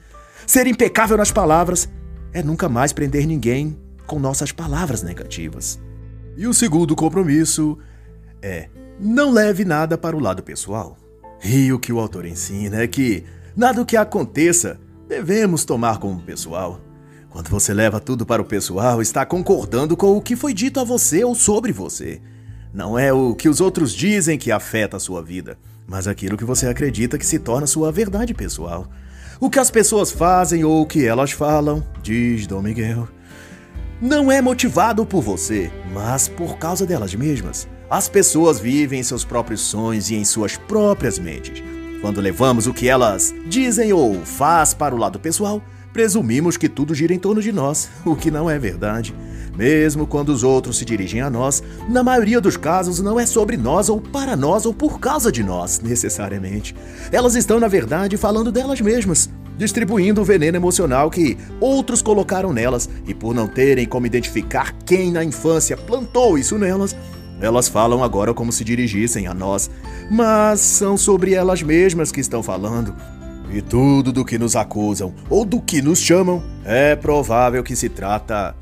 [0.48, 1.90] Ser impecável nas palavras
[2.32, 5.78] é nunca mais prender ninguém com nossas palavras negativas.
[6.38, 7.76] E o segundo compromisso
[8.40, 10.96] é não leve nada para o lado pessoal.
[11.44, 16.80] E o que o autor ensina é que nada que aconteça devemos tomar como pessoal.
[17.28, 20.84] Quando você leva tudo para o pessoal, está concordando com o que foi dito a
[20.84, 22.22] você ou sobre você.
[22.72, 26.44] Não é o que os outros dizem que afeta a sua vida, mas aquilo que
[26.44, 28.88] você acredita que se torna sua verdade pessoal.
[29.40, 33.08] O que as pessoas fazem ou o que elas falam, diz Dom Miguel,
[34.02, 37.68] não é motivado por você, mas por causa delas mesmas.
[37.88, 41.62] As pessoas vivem em seus próprios sonhos e em suas próprias mentes.
[42.00, 46.92] Quando levamos o que elas dizem ou faz para o lado pessoal, presumimos que tudo
[46.92, 49.14] gira em torno de nós, o que não é verdade.
[49.58, 53.56] Mesmo quando os outros se dirigem a nós, na maioria dos casos não é sobre
[53.56, 56.76] nós ou para nós ou por causa de nós, necessariamente.
[57.10, 62.88] Elas estão, na verdade, falando delas mesmas, distribuindo o veneno emocional que outros colocaram nelas
[63.04, 66.94] e por não terem como identificar quem na infância plantou isso nelas,
[67.40, 69.68] elas falam agora como se dirigissem a nós,
[70.08, 72.94] mas são sobre elas mesmas que estão falando.
[73.52, 77.88] E tudo do que nos acusam ou do que nos chamam é provável que se
[77.88, 78.54] trata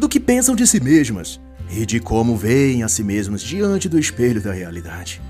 [0.00, 1.38] do que pensam de si mesmas
[1.70, 5.20] e de como veem a si mesmas diante do espelho da realidade.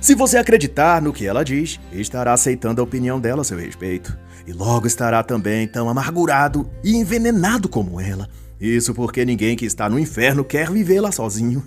[0.00, 4.16] Se você acreditar no que ela diz, estará aceitando a opinião dela a seu respeito,
[4.46, 8.28] e logo estará também tão amargurado e envenenado como ela.
[8.60, 11.64] Isso porque ninguém que está no inferno quer viver lá sozinho.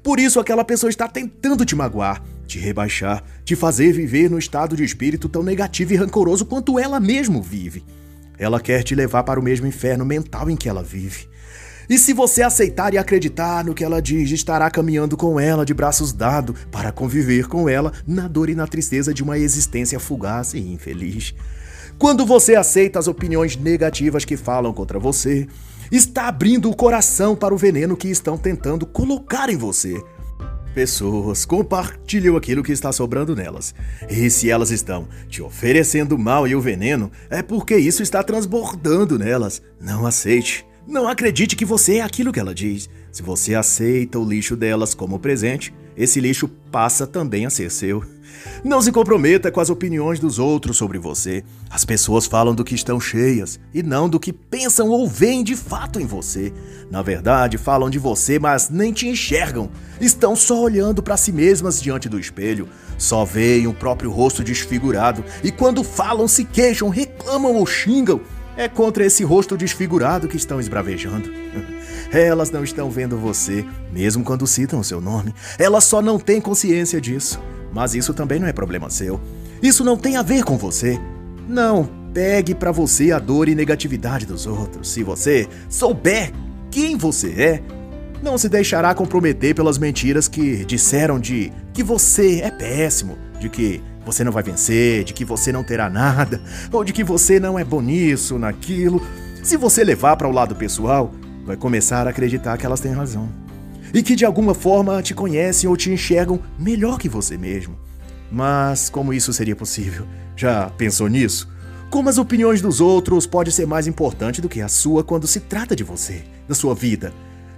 [0.00, 4.76] Por isso aquela pessoa está tentando te magoar, te rebaixar, te fazer viver no estado
[4.76, 7.84] de espírito tão negativo e rancoroso quanto ela mesmo vive.
[8.38, 11.28] Ela quer te levar para o mesmo inferno mental em que ela vive.
[11.90, 15.74] E se você aceitar e acreditar no que ela diz, estará caminhando com ela de
[15.74, 20.54] braços dados para conviver com ela na dor e na tristeza de uma existência fugaz
[20.54, 21.34] e infeliz.
[21.98, 25.48] Quando você aceita as opiniões negativas que falam contra você,
[25.90, 30.00] está abrindo o coração para o veneno que estão tentando colocar em você.
[30.72, 33.74] Pessoas compartilham aquilo que está sobrando nelas.
[34.08, 39.18] E se elas estão te oferecendo mal e o veneno, é porque isso está transbordando
[39.18, 39.60] nelas.
[39.80, 40.69] Não aceite.
[40.90, 42.90] Não acredite que você é aquilo que ela diz.
[43.12, 48.04] Se você aceita o lixo delas como presente, esse lixo passa também a ser seu.
[48.64, 51.44] Não se comprometa com as opiniões dos outros sobre você.
[51.70, 55.54] As pessoas falam do que estão cheias e não do que pensam ou veem de
[55.54, 56.52] fato em você.
[56.90, 59.70] Na verdade, falam de você, mas nem te enxergam.
[60.00, 62.68] Estão só olhando para si mesmas diante do espelho.
[62.98, 68.20] Só veem o próprio rosto desfigurado e quando falam, se queixam, reclamam ou xingam.
[68.56, 71.30] É contra esse rosto desfigurado que estão esbravejando.
[72.12, 75.34] Elas não estão vendo você, mesmo quando citam o seu nome.
[75.58, 77.40] Elas só não têm consciência disso.
[77.72, 79.20] Mas isso também não é problema seu.
[79.62, 80.98] Isso não tem a ver com você.
[81.48, 84.90] Não pegue para você a dor e negatividade dos outros.
[84.90, 86.32] Se você souber
[86.70, 87.62] quem você é,
[88.22, 93.82] não se deixará comprometer pelas mentiras que disseram de que você é péssimo, de que
[94.10, 96.40] você não vai vencer, de que você não terá nada,
[96.72, 99.00] ou de que você não é bom nisso, naquilo.
[99.42, 101.12] Se você levar para o lado pessoal,
[101.44, 103.28] vai começar a acreditar que elas têm razão
[103.92, 107.76] e que de alguma forma te conhecem ou te enxergam melhor que você mesmo.
[108.30, 110.06] Mas como isso seria possível?
[110.36, 111.48] Já pensou nisso?
[111.90, 115.40] Como as opiniões dos outros podem ser mais importantes do que a sua quando se
[115.40, 117.12] trata de você, da sua vida?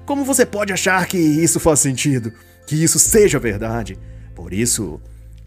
[0.07, 2.33] Como você pode achar que isso faz sentido?
[2.67, 3.99] Que isso seja verdade?
[4.35, 5.01] Por isso,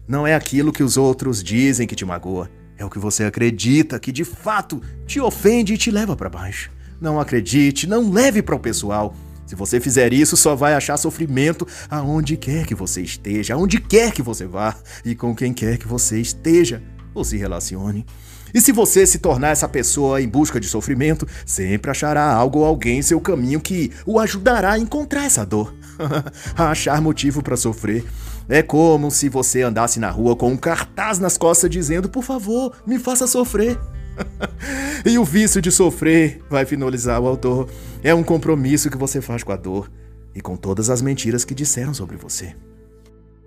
[0.06, 3.98] não é aquilo que os outros dizem que te magoa, é o que você acredita
[3.98, 6.70] que de fato te ofende e te leva para baixo.
[7.00, 9.14] Não acredite, não leve para o pessoal.
[9.46, 14.12] Se você fizer isso, só vai achar sofrimento aonde quer que você esteja, aonde quer
[14.12, 16.82] que você vá e com quem quer que você esteja
[17.14, 18.04] ou se relacione.
[18.52, 22.64] E se você se tornar essa pessoa em busca de sofrimento, sempre achará algo ou
[22.64, 25.74] alguém em seu caminho que o ajudará a encontrar essa dor,
[26.56, 28.04] a achar motivo para sofrer.
[28.48, 32.72] É como se você andasse na rua com um cartaz nas costas dizendo: Por favor,
[32.86, 33.78] me faça sofrer.
[35.04, 37.68] e o vício de sofrer, vai finalizar o autor,
[38.02, 39.90] é um compromisso que você faz com a dor
[40.34, 42.54] e com todas as mentiras que disseram sobre você.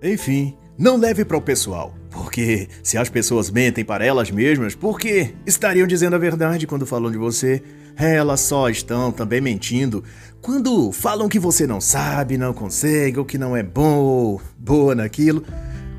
[0.02, 5.34] Enfim, não leve para o pessoal, porque se as pessoas mentem para elas mesmas, porque
[5.46, 7.62] estariam dizendo a verdade quando falam de você,
[8.08, 10.02] elas só estão também mentindo
[10.40, 14.94] quando falam que você não sabe, não consegue, ou que não é bom ou boa
[14.94, 15.44] naquilo.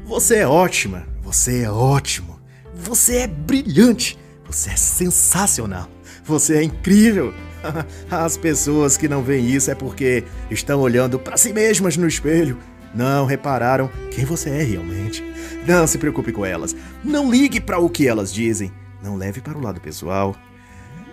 [0.06, 2.40] Você é ótima, você é ótimo,
[2.74, 5.88] você é brilhante, você é sensacional,
[6.24, 7.34] você é incrível.
[8.10, 12.58] As pessoas que não veem isso é porque estão olhando para si mesmas no espelho
[12.94, 15.24] não repararam quem você é realmente.
[15.66, 16.76] Não se preocupe com elas.
[17.04, 18.72] Não ligue para o que elas dizem.
[19.02, 20.36] Não leve para o lado pessoal.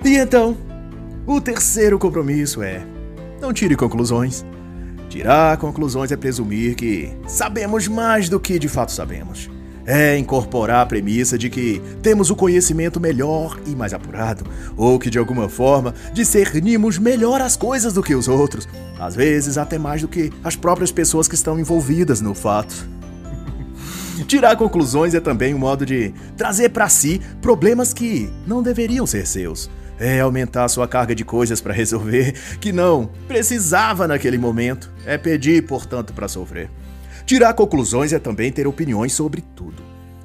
[0.04, 0.56] E então,
[1.28, 2.82] o terceiro compromisso é:
[3.40, 4.44] não tire conclusões.
[5.08, 9.48] Tirar conclusões é presumir que sabemos mais do que de fato sabemos
[9.88, 14.44] é incorporar a premissa de que temos o conhecimento melhor e mais apurado,
[14.76, 18.68] ou que de alguma forma discernimos melhor as coisas do que os outros,
[19.00, 22.86] às vezes até mais do que as próprias pessoas que estão envolvidas no fato.
[24.28, 29.26] Tirar conclusões é também um modo de trazer para si problemas que não deveriam ser
[29.26, 29.70] seus.
[30.00, 34.90] É aumentar sua carga de coisas para resolver que não precisava naquele momento.
[35.04, 36.70] É pedir, portanto, para sofrer.
[37.26, 39.82] Tirar conclusões é também ter opiniões sobre tudo.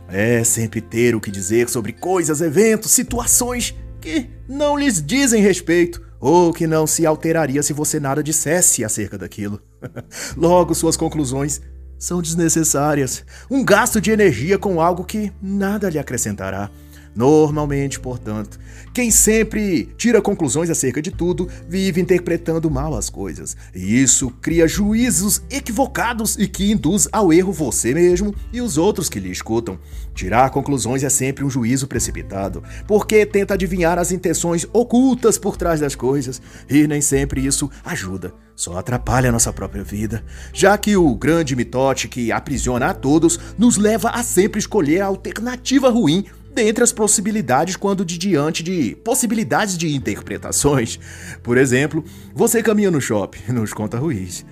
[0.08, 6.02] É sempre ter o que dizer sobre coisas, eventos, situações que não lhes dizem respeito
[6.20, 9.62] ou que não se alteraria se você nada dissesse acerca daquilo.
[10.38, 11.62] Logo, suas conclusões
[11.98, 13.26] são desnecessárias.
[13.50, 16.70] Um gasto de energia com algo que nada lhe acrescentará.
[17.16, 18.60] Normalmente, portanto,
[18.94, 23.56] quem sempre tira conclusões acerca de tudo vive interpretando mal as coisas.
[23.74, 29.10] E isso cria juízos equivocados e que induz ao erro você mesmo e os outros
[29.10, 29.80] que lhe escutam.
[30.16, 35.80] Tirar conclusões é sempre um juízo precipitado, porque tenta adivinhar as intenções ocultas por trás
[35.80, 40.24] das coisas, e nem sempre isso ajuda só atrapalha nossa própria vida,
[40.54, 45.08] já que o grande mitote que aprisiona a todos nos leva a sempre escolher a
[45.08, 51.00] alternativa ruim dentre as possibilidades quando de diante de possibilidades de interpretações.
[51.42, 54.46] Por exemplo, você caminha no shopping, nos conta Ruiz,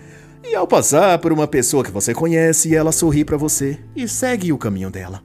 [0.44, 4.52] e ao passar por uma pessoa que você conhece, ela sorri para você e segue
[4.52, 5.22] o caminho dela.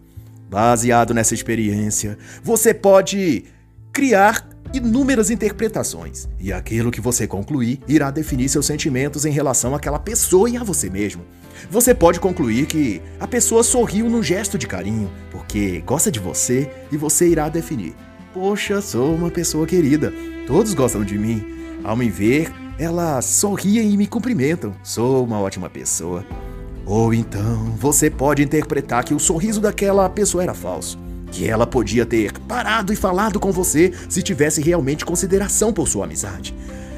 [0.48, 3.44] Baseado nessa experiência, você pode
[3.92, 9.98] criar inúmeras interpretações, e aquilo que você concluir irá definir seus sentimentos em relação àquela
[9.98, 11.22] pessoa e a você mesmo.
[11.70, 16.70] Você pode concluir que a pessoa sorriu num gesto de carinho, porque gosta de você
[16.92, 17.94] e você irá definir:
[18.32, 20.12] Poxa, sou uma pessoa querida,
[20.46, 21.44] todos gostam de mim.
[21.82, 26.24] Ao me ver, elas sorriem e me cumprimentam, sou uma ótima pessoa.
[26.84, 30.98] Ou então, você pode interpretar que o sorriso daquela pessoa era falso
[31.30, 36.04] que ela podia ter parado e falado com você se tivesse realmente consideração por sua
[36.04, 36.54] amizade.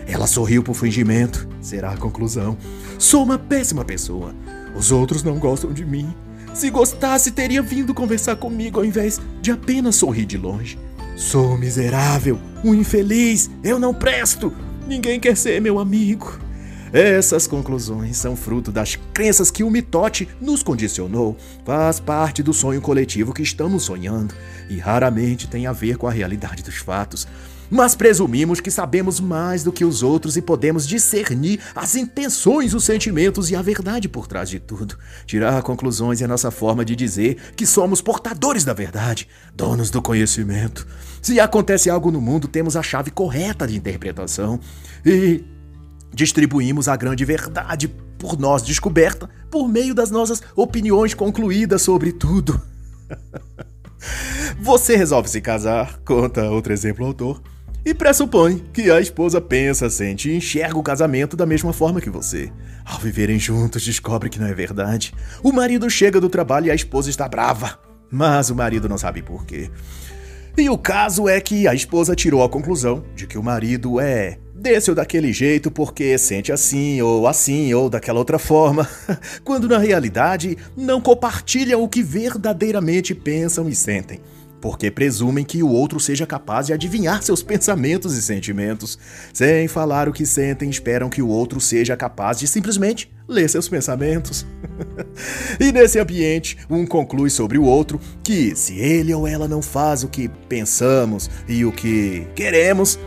[0.06, 2.56] Ela sorriu por fingimento, será a conclusão.
[2.98, 4.34] Sou uma péssima pessoa.
[4.74, 6.14] Os outros não gostam de mim.
[6.54, 10.78] Se gostasse, teria vindo conversar comigo ao invés de apenas sorrir de longe.
[11.16, 14.52] Sou miserável, um infeliz, eu não presto.
[14.86, 16.38] Ninguém quer ser meu amigo.
[16.92, 21.36] Essas conclusões são fruto das crenças que o mitote nos condicionou.
[21.64, 24.34] Faz parte do sonho coletivo que estamos sonhando
[24.70, 27.26] e raramente tem a ver com a realidade dos fatos.
[27.70, 32.84] Mas presumimos que sabemos mais do que os outros e podemos discernir as intenções, os
[32.84, 34.96] sentimentos e a verdade por trás de tudo.
[35.26, 40.86] Tirar conclusões é nossa forma de dizer que somos portadores da verdade, donos do conhecimento.
[41.20, 44.58] Se acontece algo no mundo, temos a chave correta de interpretação.
[45.04, 45.44] E
[46.12, 47.88] Distribuímos a grande verdade
[48.18, 52.60] por nós descoberta por meio das nossas opiniões concluídas sobre tudo.
[54.60, 57.40] Você resolve se casar, conta outro exemplo autor,
[57.84, 62.10] e pressupõe que a esposa pensa, sente e enxerga o casamento da mesma forma que
[62.10, 62.52] você.
[62.84, 65.14] Ao viverem juntos, descobre que não é verdade.
[65.42, 67.78] O marido chega do trabalho e a esposa está brava,
[68.10, 69.70] mas o marido não sabe por quê.
[70.56, 74.38] E o caso é que a esposa tirou a conclusão de que o marido é
[74.58, 78.88] desse ou daquele jeito porque sente assim, ou assim, ou daquela outra forma,
[79.44, 84.20] quando na realidade não compartilham o que verdadeiramente pensam e sentem,
[84.60, 88.98] porque presumem que o outro seja capaz de adivinhar seus pensamentos e sentimentos.
[89.32, 93.68] Sem falar o que sentem, esperam que o outro seja capaz de simplesmente ler seus
[93.68, 94.44] pensamentos.
[95.60, 100.02] e nesse ambiente, um conclui sobre o outro que, se ele ou ela não faz
[100.02, 102.98] o que pensamos e o que queremos,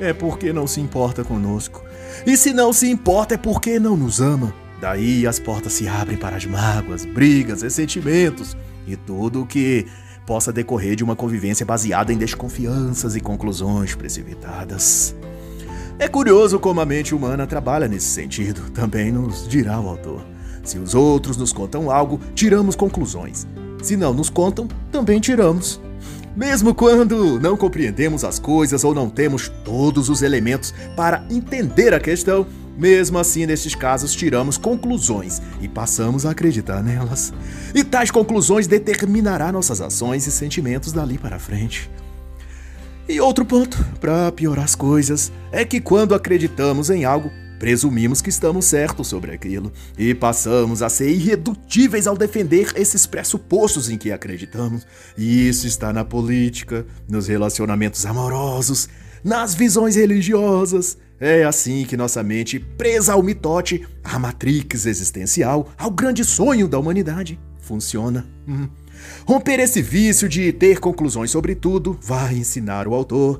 [0.00, 1.82] é porque não se importa conosco.
[2.26, 4.52] E se não se importa, é porque não nos ama.
[4.80, 9.86] Daí as portas se abrem para as mágoas, brigas, ressentimentos e tudo o que
[10.26, 15.14] possa decorrer de uma convivência baseada em desconfianças e conclusões precipitadas.
[15.98, 20.24] É curioso como a mente humana trabalha nesse sentido, também nos dirá o autor.
[20.64, 23.46] Se os outros nos contam algo, tiramos conclusões.
[23.82, 25.80] Se não nos contam, também tiramos.
[26.36, 32.00] Mesmo quando não compreendemos as coisas ou não temos todos os elementos para entender a
[32.00, 32.46] questão,
[32.78, 37.32] mesmo assim, nesses casos, tiramos conclusões e passamos a acreditar nelas.
[37.74, 41.90] E tais conclusões determinará nossas ações e sentimentos dali para frente.
[43.08, 48.30] E outro ponto, para piorar as coisas, é que quando acreditamos em algo, Presumimos que
[48.30, 54.10] estamos certos sobre aquilo e passamos a ser irredutíveis ao defender esses pressupostos em que
[54.10, 54.86] acreditamos.
[55.16, 58.88] E isso está na política, nos relacionamentos amorosos,
[59.22, 60.96] nas visões religiosas.
[61.20, 66.78] É assim que nossa mente, presa ao mitote, à matrix existencial, ao grande sonho da
[66.78, 68.26] humanidade, funciona.
[68.48, 68.70] Hum.
[69.26, 73.38] Romper esse vício de ter conclusões sobre tudo, vai ensinar o autor.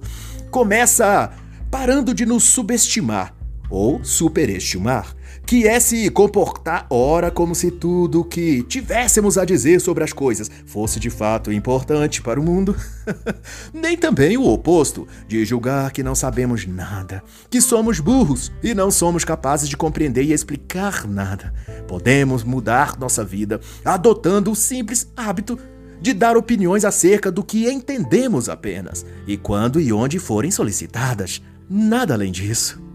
[0.51, 1.33] Começa
[1.71, 3.40] parando de nos subestimar
[3.71, 5.15] ou superestimar,
[5.47, 10.13] que é se comportar ora como se tudo o que tivéssemos a dizer sobre as
[10.13, 12.75] coisas fosse de fato importante para o mundo.
[13.73, 18.91] Nem também o oposto, de julgar que não sabemos nada, que somos burros e não
[18.91, 21.55] somos capazes de compreender e explicar nada.
[21.87, 25.59] Podemos mudar nossa vida adotando o simples hábito
[26.01, 31.43] de dar opiniões acerca do que entendemos apenas, e quando e onde forem solicitadas.
[31.69, 32.90] Nada além disso.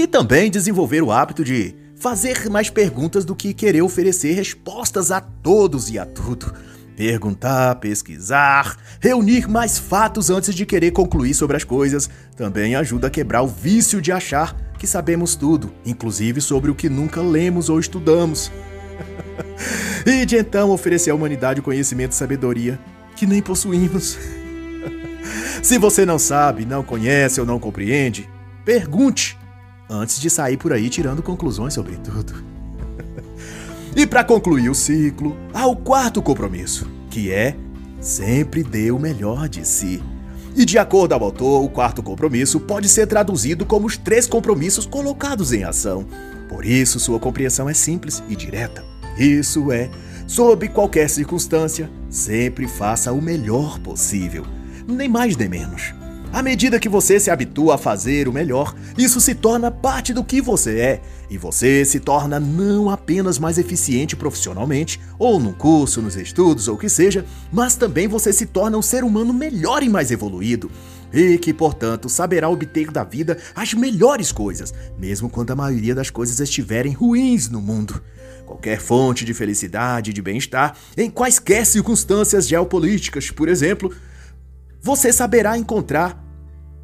[0.00, 5.20] E também desenvolver o hábito de fazer mais perguntas do que querer oferecer respostas a
[5.20, 6.54] todos e a tudo.
[6.96, 13.10] Perguntar, pesquisar, reunir mais fatos antes de querer concluir sobre as coisas também ajuda a
[13.10, 17.78] quebrar o vício de achar que sabemos tudo, inclusive sobre o que nunca lemos ou
[17.78, 18.50] estudamos.
[20.06, 22.80] e de então oferecer à humanidade o conhecimento e sabedoria
[23.14, 24.16] que nem possuímos.
[25.62, 28.26] Se você não sabe, não conhece ou não compreende,
[28.64, 29.38] pergunte
[29.90, 32.32] antes de sair por aí tirando conclusões sobre tudo.
[33.96, 37.56] e para concluir o ciclo, há o quarto compromisso, que é
[38.00, 40.00] sempre dê o melhor de si.
[40.56, 44.86] E de acordo ao autor, o quarto compromisso pode ser traduzido como os três compromissos
[44.86, 46.06] colocados em ação.
[46.48, 48.84] Por isso, sua compreensão é simples e direta.
[49.18, 49.90] Isso é,
[50.26, 54.44] sob qualquer circunstância, sempre faça o melhor possível,
[54.86, 55.99] nem mais nem menos.
[56.32, 60.22] À medida que você se habitua a fazer o melhor, isso se torna parte do
[60.22, 66.00] que você é, e você se torna não apenas mais eficiente profissionalmente, ou num curso,
[66.00, 69.82] nos estudos ou o que seja, mas também você se torna um ser humano melhor
[69.82, 70.70] e mais evoluído,
[71.12, 76.10] e que, portanto, saberá obter da vida as melhores coisas, mesmo quando a maioria das
[76.10, 78.00] coisas estiverem ruins no mundo.
[78.46, 83.92] Qualquer fonte de felicidade e de bem-estar, em quaisquer circunstâncias geopolíticas, por exemplo,
[84.82, 86.20] você saberá encontrar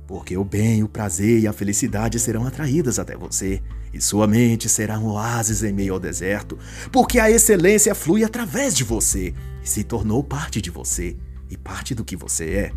[0.07, 3.61] porque o bem, o prazer e a felicidade serão atraídas até você,
[3.93, 6.57] e sua mente será um oásis em meio ao deserto,
[6.93, 11.17] porque a excelência flui através de você e se tornou parte de você
[11.51, 12.73] e parte do que você é.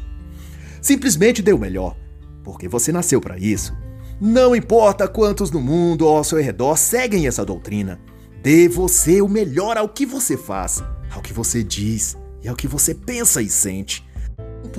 [0.82, 1.96] Simplesmente dê o melhor,
[2.44, 3.78] porque você nasceu para isso.
[4.20, 8.00] Não importa quantos no mundo ou ao seu redor seguem essa doutrina,
[8.42, 12.68] dê você o melhor ao que você faz, ao que você diz e ao que
[12.68, 14.09] você pensa e sente.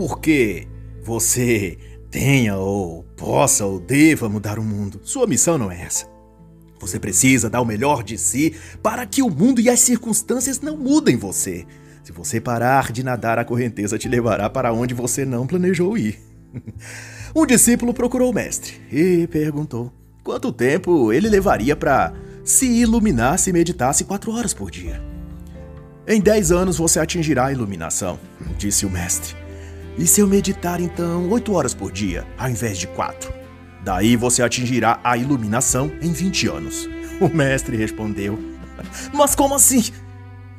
[0.00, 0.66] Porque
[1.02, 1.76] você
[2.10, 4.98] tenha ou possa ou deva mudar o mundo.
[5.04, 6.06] Sua missão não é essa.
[6.80, 10.74] Você precisa dar o melhor de si para que o mundo e as circunstâncias não
[10.74, 11.66] mudem você.
[12.02, 16.18] Se você parar de nadar, a correnteza te levará para onde você não planejou ir.
[17.36, 19.92] um discípulo procurou o mestre e perguntou
[20.24, 24.98] quanto tempo ele levaria para se iluminar se meditasse quatro horas por dia.
[26.08, 28.18] Em dez anos você atingirá a iluminação,
[28.56, 29.39] disse o mestre.
[29.98, 33.32] E se eu meditar então oito horas por dia, ao invés de quatro?
[33.84, 36.88] Daí você atingirá a iluminação em 20 anos.
[37.20, 38.38] O mestre respondeu:
[39.12, 39.84] Mas como assim?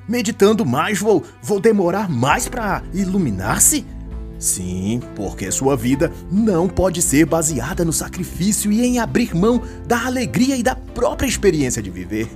[0.07, 3.85] Meditando mais vou, vou demorar mais para iluminar-se?
[4.37, 10.05] Sim, porque sua vida não pode ser baseada no sacrifício e em abrir mão da
[10.05, 12.27] alegria e da própria experiência de viver.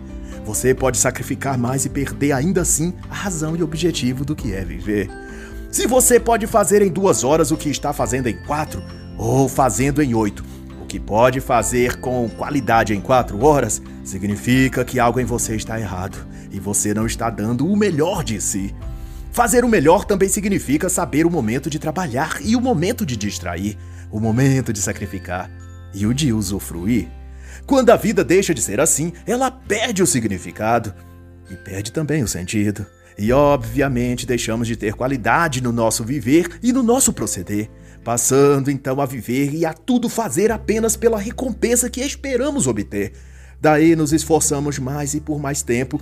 [0.45, 4.63] Você pode sacrificar mais e perder ainda assim a razão e objetivo do que é
[4.63, 5.09] viver.
[5.75, 8.81] Se você pode fazer em duas horas o que está fazendo em quatro,
[9.17, 10.41] ou fazendo em oito,
[10.81, 15.77] o que pode fazer com qualidade em quatro horas, significa que algo em você está
[15.77, 18.73] errado e você não está dando o melhor de si.
[19.33, 23.77] Fazer o melhor também significa saber o momento de trabalhar e o momento de distrair,
[24.09, 25.51] o momento de sacrificar
[25.93, 27.09] e o de usufruir.
[27.65, 30.93] Quando a vida deixa de ser assim, ela perde o significado
[31.51, 32.85] e perde também o sentido.
[33.17, 37.69] E obviamente deixamos de ter qualidade no nosso viver e no nosso proceder,
[38.03, 43.13] passando então a viver e a tudo fazer apenas pela recompensa que esperamos obter.
[43.59, 45.99] Daí nos esforçamos mais e por mais tempo,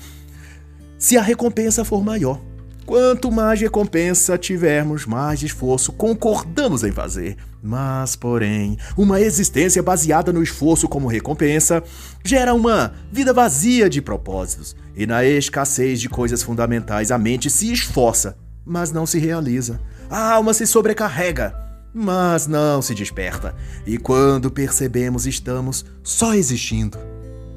[0.97, 2.41] se a recompensa for maior.
[2.85, 7.37] Quanto mais recompensa tivermos, mais esforço concordamos em fazer.
[7.61, 11.81] Mas, porém, uma existência baseada no esforço como recompensa
[12.25, 17.71] gera uma vida vazia de propósitos, e na escassez de coisas fundamentais a mente se
[17.71, 19.79] esforça, mas não se realiza.
[20.09, 21.55] A alma se sobrecarrega,
[21.93, 23.55] mas não se desperta.
[23.85, 26.97] E quando percebemos, estamos só existindo,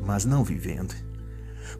[0.06, 0.94] mas não vivendo.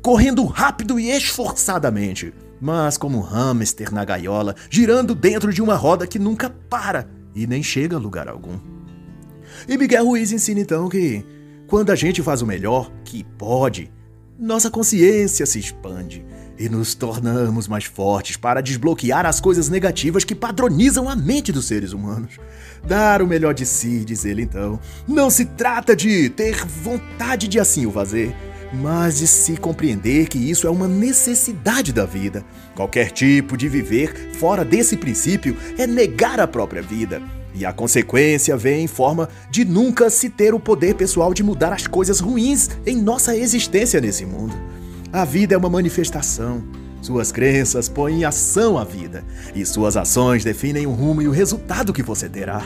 [0.03, 6.07] Correndo rápido e esforçadamente mas como um hamster na gaiola, girando dentro de uma roda
[6.07, 8.59] que nunca para e nem chega a lugar algum.
[9.69, 11.25] E Miguel Ruiz ensina então que,
[11.67, 13.91] quando a gente faz o melhor que pode,
[14.39, 16.25] nossa consciência se expande
[16.59, 21.67] e nos tornamos mais fortes para desbloquear as coisas negativas que padronizam a mente dos
[21.67, 22.39] seres humanos.
[22.87, 27.59] Dar o melhor de si, diz ele então, não se trata de ter vontade de
[27.59, 28.35] assim o fazer,
[28.73, 32.45] mas de se compreender que isso é uma necessidade da vida.
[32.75, 37.23] Qualquer tipo de viver fora desse princípio é negar a própria vida.
[37.55, 41.73] E a consequência vem em forma de nunca se ter o poder pessoal de mudar
[41.73, 44.55] as coisas ruins em nossa existência nesse mundo.
[45.12, 46.62] A vida é uma manifestação.
[47.01, 51.31] Suas crenças põem em ação a vida, e suas ações definem o rumo e o
[51.31, 52.62] resultado que você terá.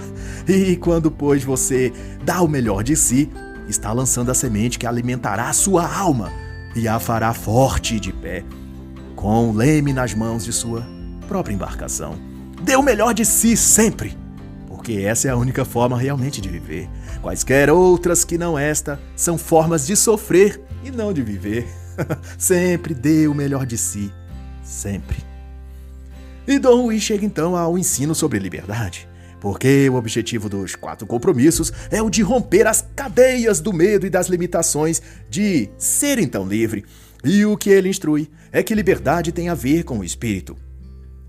[0.48, 1.92] E quando, pois, você
[2.24, 3.28] dá o melhor de si,
[3.70, 6.30] está lançando a semente que alimentará a sua alma
[6.74, 8.44] e a fará forte de pé,
[9.16, 10.86] com o leme nas mãos de sua
[11.26, 12.18] própria embarcação.
[12.62, 14.16] Dê o melhor de si sempre,
[14.68, 16.88] porque essa é a única forma realmente de viver.
[17.22, 21.66] Quaisquer outras que não esta são formas de sofrer e não de viver.
[22.38, 24.12] sempre dê o melhor de si,
[24.62, 25.18] sempre.
[26.46, 29.09] E Dom Rui chega então ao ensino sobre liberdade
[29.40, 34.10] porque o objetivo dos quatro compromissos é o de romper as cadeias do medo e
[34.10, 36.84] das limitações de ser então livre.
[37.24, 40.56] E o que ele instrui é que liberdade tem a ver com o espírito.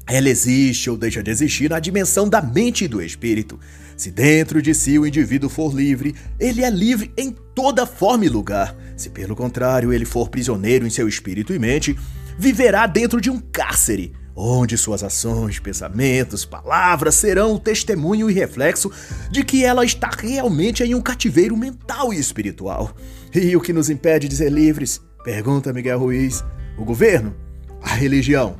[0.06, 3.60] Ela existe ou deixa de existir na dimensão da mente e do espírito.
[3.96, 8.30] Se dentro de si o indivíduo for livre, ele é livre em toda forma e
[8.30, 8.76] lugar.
[8.98, 11.98] Se pelo contrário ele for prisioneiro em seu espírito e mente,
[12.38, 18.92] viverá dentro de um cárcere onde suas ações, pensamentos, palavras serão o testemunho e reflexo
[19.30, 22.92] de que ela está realmente em um cativeiro mental e espiritual.
[23.36, 25.00] E o que nos impede de ser livres?
[25.24, 26.44] Pergunta Miguel Ruiz.
[26.76, 27.36] O governo?
[27.84, 28.56] A religião?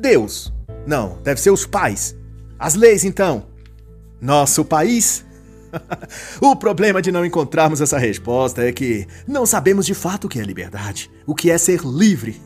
[0.00, 0.52] Deus?
[0.86, 2.14] Não, deve ser os pais.
[2.58, 3.46] As leis, então?
[4.20, 5.24] Nosso país?
[6.40, 10.38] o problema de não encontrarmos essa resposta é que não sabemos de fato o que
[10.38, 12.40] é liberdade, o que é ser livre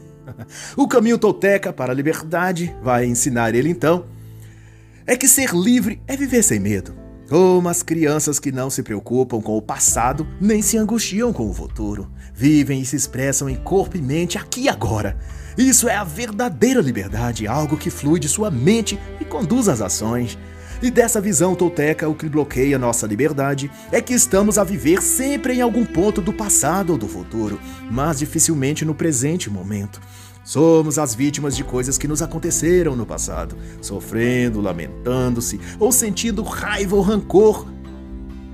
[0.76, 4.04] o caminho tolteca para a liberdade vai ensinar ele então
[5.06, 6.94] é que ser livre é viver sem medo.
[7.28, 11.54] Como as crianças que não se preocupam com o passado, nem se angustiam com o
[11.54, 12.10] futuro.
[12.34, 15.16] Vivem e se expressam em corpo e mente aqui e agora.
[15.58, 20.38] Isso é a verdadeira liberdade, algo que flui de sua mente e conduz as ações.
[20.82, 25.54] E dessa visão tolteca, o que bloqueia nossa liberdade é que estamos a viver sempre
[25.54, 27.60] em algum ponto do passado ou do futuro,
[27.90, 30.00] mas dificilmente no presente momento.
[30.45, 36.97] Somos as vítimas de coisas que nos aconteceram no passado, sofrendo, lamentando-se, ou sentindo raiva
[36.97, 37.66] ou rancor,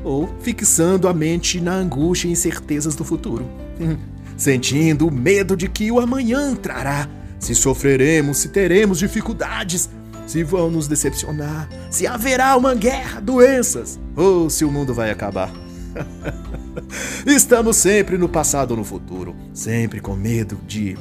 [0.05, 3.47] ou fixando a mente na angústia e incertezas do futuro,
[4.37, 7.09] sentindo o medo de que o amanhã trará,
[7.39, 9.89] se sofreremos, se teremos dificuldades,
[10.27, 15.53] se vão nos decepcionar, se haverá uma guerra, doenças, ou se o mundo vai acabar.
[17.25, 20.97] Estamos sempre no passado ou no futuro, sempre com medo de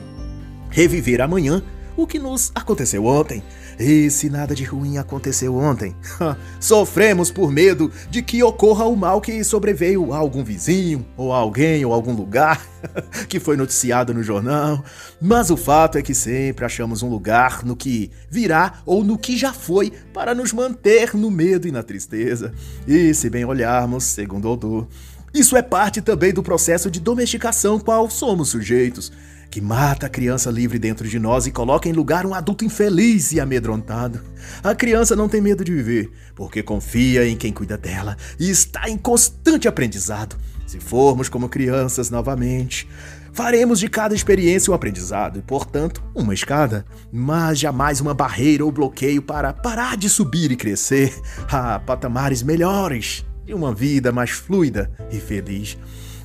[0.76, 1.64] reviver amanhã
[1.96, 3.42] o que nos aconteceu ontem.
[3.80, 5.96] E se nada de ruim aconteceu ontem,
[6.60, 11.38] sofremos por medo de que ocorra o mal que sobreveio a algum vizinho, ou a
[11.38, 12.62] alguém, ou a algum lugar
[13.30, 14.84] que foi noticiado no jornal.
[15.22, 19.38] Mas o fato é que sempre achamos um lugar no que virá ou no que
[19.38, 22.54] já foi para nos manter no medo e na tristeza.
[22.86, 24.88] E se bem olharmos, segundo Odô,
[25.34, 29.12] isso é parte também do processo de domesticação qual somos sujeitos
[29.50, 33.32] que mata a criança livre dentro de nós e coloca em lugar um adulto infeliz
[33.32, 34.22] e amedrontado.
[34.64, 38.90] A criança não tem medo de viver, porque confia em quem cuida dela e está
[38.90, 40.36] em constante aprendizado.
[40.68, 42.88] Se formos como crianças novamente,
[43.32, 48.72] faremos de cada experiência um aprendizado e, portanto, uma escada, mas jamais uma barreira ou
[48.72, 51.14] bloqueio para parar de subir e crescer
[51.50, 55.78] a patamares melhores e uma vida mais fluida e feliz.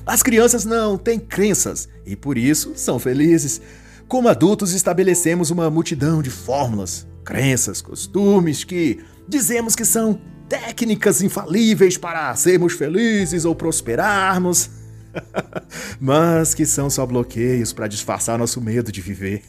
[0.05, 3.61] As crianças não têm crenças e por isso são felizes.
[4.07, 11.97] Como adultos, estabelecemos uma multidão de fórmulas, crenças, costumes que dizemos que são técnicas infalíveis
[11.97, 14.69] para sermos felizes ou prosperarmos,
[15.99, 19.43] mas que são só bloqueios para disfarçar nosso medo de viver,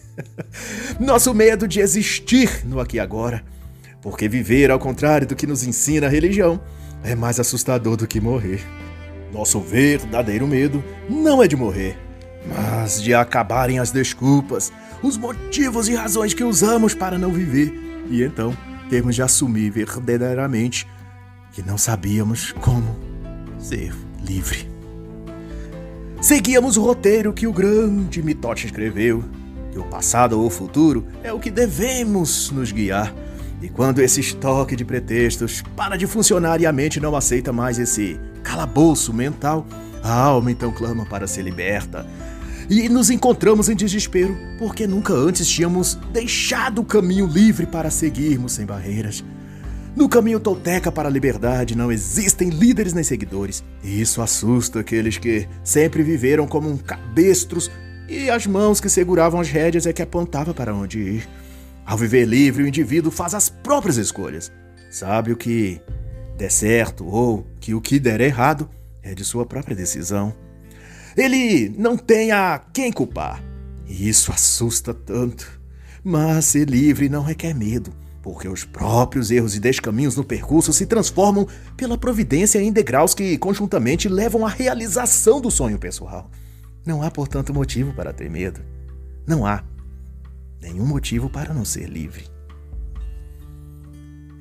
[1.01, 3.45] nosso medo de existir no aqui e agora.
[4.01, 6.61] Porque viver, ao contrário do que nos ensina a religião,
[7.03, 8.61] é mais assustador do que morrer.
[9.33, 11.99] Nosso verdadeiro medo não é de morrer,
[12.47, 14.71] mas de acabarem as desculpas,
[15.03, 17.73] os motivos e razões que usamos para não viver,
[18.11, 18.55] e então
[18.91, 20.87] termos de assumir verdadeiramente
[21.53, 22.95] que não sabíamos como
[23.59, 24.71] ser livre.
[26.21, 29.25] Seguíamos o roteiro que o grande Mitote escreveu,
[29.73, 33.13] que o passado ou o futuro é o que devemos nos guiar.
[33.63, 37.79] E quando esse estoque de pretextos para de funcionar e a mente não aceita mais
[37.79, 39.67] esse calabouço mental,
[40.03, 42.07] a alma então clama para ser liberta.
[42.69, 48.53] E nos encontramos em desespero, porque nunca antes tínhamos deixado o caminho livre para seguirmos
[48.53, 49.25] sem barreiras.
[49.95, 55.19] No caminho tolteca para a liberdade não existem líderes nem seguidores, e isso assusta aqueles
[55.19, 57.71] que sempre viveram como um cabestros
[58.09, 61.29] e as mãos que seguravam as rédeas é que apontava para onde ir.
[61.85, 64.51] Ao viver livre, o indivíduo faz as próprias escolhas.
[64.91, 65.81] Sabe o que
[66.43, 68.69] der certo ou que o que der errado
[69.01, 70.35] é de sua própria decisão.
[71.17, 73.43] Ele não tem a quem culpar.
[73.87, 75.61] E isso assusta tanto.
[76.03, 80.85] Mas ser livre não requer medo, porque os próprios erros e descaminhos no percurso se
[80.85, 86.29] transformam pela providência em degraus que conjuntamente levam à realização do sonho pessoal.
[86.85, 88.61] Não há, portanto, motivo para ter medo.
[89.25, 89.63] Não há
[90.61, 92.32] nenhum motivo para não ser livre.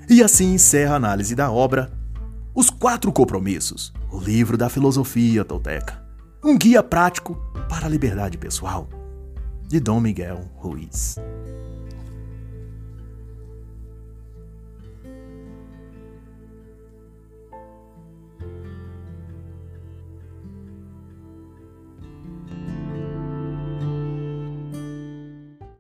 [0.09, 1.91] E assim encerra a análise da obra
[2.53, 6.03] Os Quatro Compromissos, o livro da filosofia tolteca.
[6.43, 7.35] Um guia prático
[7.69, 8.89] para a liberdade pessoal,
[9.67, 11.17] de Dom Miguel Ruiz.